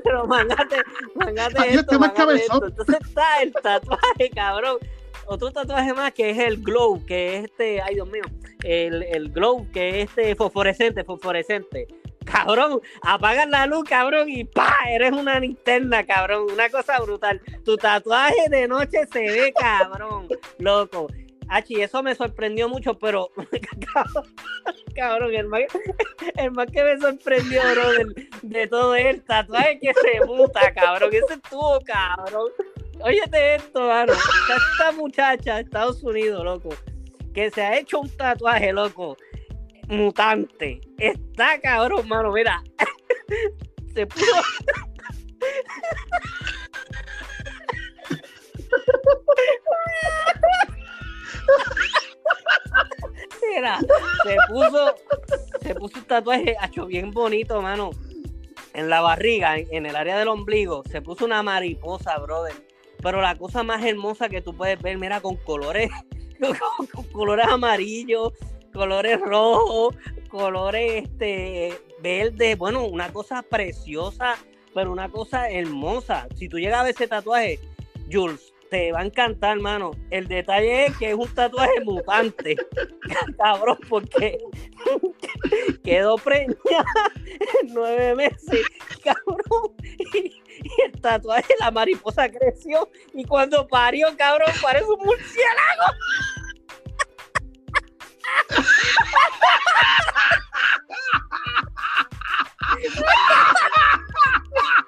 Pero 0.04 0.26
mangate, 0.26 0.82
mangate 1.14 1.74
esto, 1.74 1.94
esto. 2.32 2.66
Entonces 2.66 2.96
está 3.06 3.42
el 3.42 3.52
tatuaje, 3.52 4.30
cabrón. 4.34 4.78
Otro 5.26 5.50
tatuaje 5.50 5.92
más 5.92 6.12
que 6.12 6.30
es 6.30 6.38
el 6.38 6.62
glow, 6.62 7.04
que 7.04 7.36
es 7.36 7.44
este, 7.44 7.82
ay 7.82 7.96
Dios 7.96 8.08
mío, 8.08 8.22
el, 8.64 9.02
el 9.02 9.30
glow, 9.30 9.66
que 9.72 10.00
es 10.00 10.08
este 10.08 10.34
fosforescente, 10.34 11.04
fosforescente. 11.04 11.86
Cabrón, 12.24 12.80
apagas 13.02 13.48
la 13.48 13.66
luz, 13.66 13.84
cabrón, 13.84 14.28
y 14.28 14.44
pa, 14.44 14.74
eres 14.90 15.12
una 15.12 15.40
linterna, 15.40 16.04
cabrón. 16.04 16.46
Una 16.52 16.68
cosa 16.68 17.00
brutal. 17.00 17.40
Tu 17.64 17.76
tatuaje 17.76 18.50
de 18.50 18.68
noche 18.68 19.06
se 19.10 19.20
ve, 19.20 19.52
cabrón, 19.58 20.28
loco. 20.58 21.08
Achi, 21.48 21.80
eso 21.80 22.02
me 22.02 22.14
sorprendió 22.14 22.68
mucho, 22.68 22.98
pero 22.98 23.30
cabrón, 24.94 25.34
el 25.34 25.48
más, 25.48 25.62
que 26.70 26.84
me 26.84 26.98
sorprendió, 26.98 27.62
bro, 27.72 27.90
de, 28.42 28.66
todo 28.66 28.94
el 28.94 29.22
tatuaje 29.22 29.78
que 29.80 29.92
se 29.94 30.24
muta, 30.26 30.72
cabrón. 30.74 31.10
Ese 31.12 31.34
estuvo, 31.34 31.80
cabrón. 31.80 32.50
Óyete 33.00 33.54
esto, 33.54 33.86
mano. 33.86 34.12
Esta, 34.12 34.92
muchacha 34.92 35.56
de 35.56 35.62
Estados 35.62 36.02
Unidos, 36.02 36.44
loco, 36.44 36.70
que 37.32 37.50
se 37.50 37.62
ha 37.62 37.78
hecho 37.78 38.00
un 38.00 38.10
tatuaje, 38.10 38.72
loco, 38.72 39.16
mutante. 39.86 40.80
Está 40.98 41.58
cabrón, 41.60 42.06
mano. 42.08 42.32
Mira, 42.32 42.62
se 43.94 44.06
puso. 44.06 44.26
Mira, 53.54 53.78
se 54.24 54.36
puso, 54.48 54.94
se 55.60 55.74
puso 55.74 55.98
un 55.98 56.04
tatuaje 56.04 56.56
hecho 56.62 56.86
bien 56.86 57.10
bonito, 57.10 57.60
mano. 57.62 57.90
En 58.74 58.88
la 58.88 59.00
barriga, 59.00 59.56
en, 59.58 59.86
el 59.86 59.96
área 59.96 60.18
del 60.18 60.28
ombligo, 60.28 60.82
se 60.90 61.02
puso 61.02 61.24
una 61.24 61.42
mariposa, 61.42 62.18
brother. 62.18 62.54
Pero 63.02 63.20
la 63.22 63.36
cosa 63.36 63.62
más 63.62 63.84
hermosa 63.84 64.28
que 64.28 64.40
tú 64.40 64.56
puedes 64.56 64.80
ver, 64.80 64.98
mira, 64.98 65.20
con 65.20 65.36
colores, 65.36 65.90
colores 67.12 67.46
amarillos, 67.46 68.32
colores 68.72 69.20
rojos, 69.20 69.96
colores 70.28 71.04
este, 71.04 71.80
verdes. 72.00 72.58
Bueno, 72.58 72.84
una 72.84 73.12
cosa 73.12 73.42
preciosa, 73.42 74.36
pero 74.74 74.92
una 74.92 75.08
cosa 75.08 75.50
hermosa. 75.50 76.28
Si 76.36 76.48
tú 76.48 76.58
llegas 76.58 76.80
a 76.80 76.84
ver 76.84 76.94
ese 76.94 77.08
tatuaje, 77.08 77.58
Jules, 78.10 78.52
te 78.70 78.92
va 78.92 79.00
a 79.00 79.04
encantar, 79.04 79.56
hermano. 79.56 79.92
El 80.10 80.28
detalle 80.28 80.86
es 80.86 80.96
que 80.96 81.10
es 81.10 81.14
un 81.14 81.28
tatuaje 81.34 81.80
mutante. 81.84 82.56
Cabrón, 83.38 83.78
porque 83.88 84.38
quedó 85.84 86.16
preñada 86.16 87.12
en 87.62 87.74
nueve 87.74 88.14
meses. 88.14 88.66
Cabrón. 89.02 89.74
Y, 90.14 90.42
el 90.84 91.00
tatuaje, 91.00 91.54
la 91.60 91.70
mariposa 91.70 92.28
creció. 92.28 92.88
Y 93.14 93.24
cuando 93.24 93.66
parió, 93.68 94.08
cabrón, 94.16 94.50
parece 94.60 94.86
un 94.86 94.98
murciélago. 95.04 95.84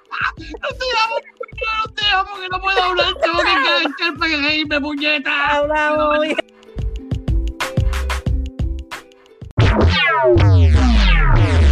amo, 1.03 1.15
te 1.95 2.05
amo, 2.09 2.29
que 2.39 2.49
no 2.49 2.61
puedo 2.61 2.83
hablar, 2.83 3.13
tengo 3.21 3.37
que 3.39 3.95
quedar 3.97 4.17
para 4.17 4.31
que 4.31 4.55
irme, 4.57 4.81
puñeta. 4.81 5.47
Hablamos, 5.47 5.97
no, 5.97 6.23
no, 10.35 10.57
no, 10.57 11.70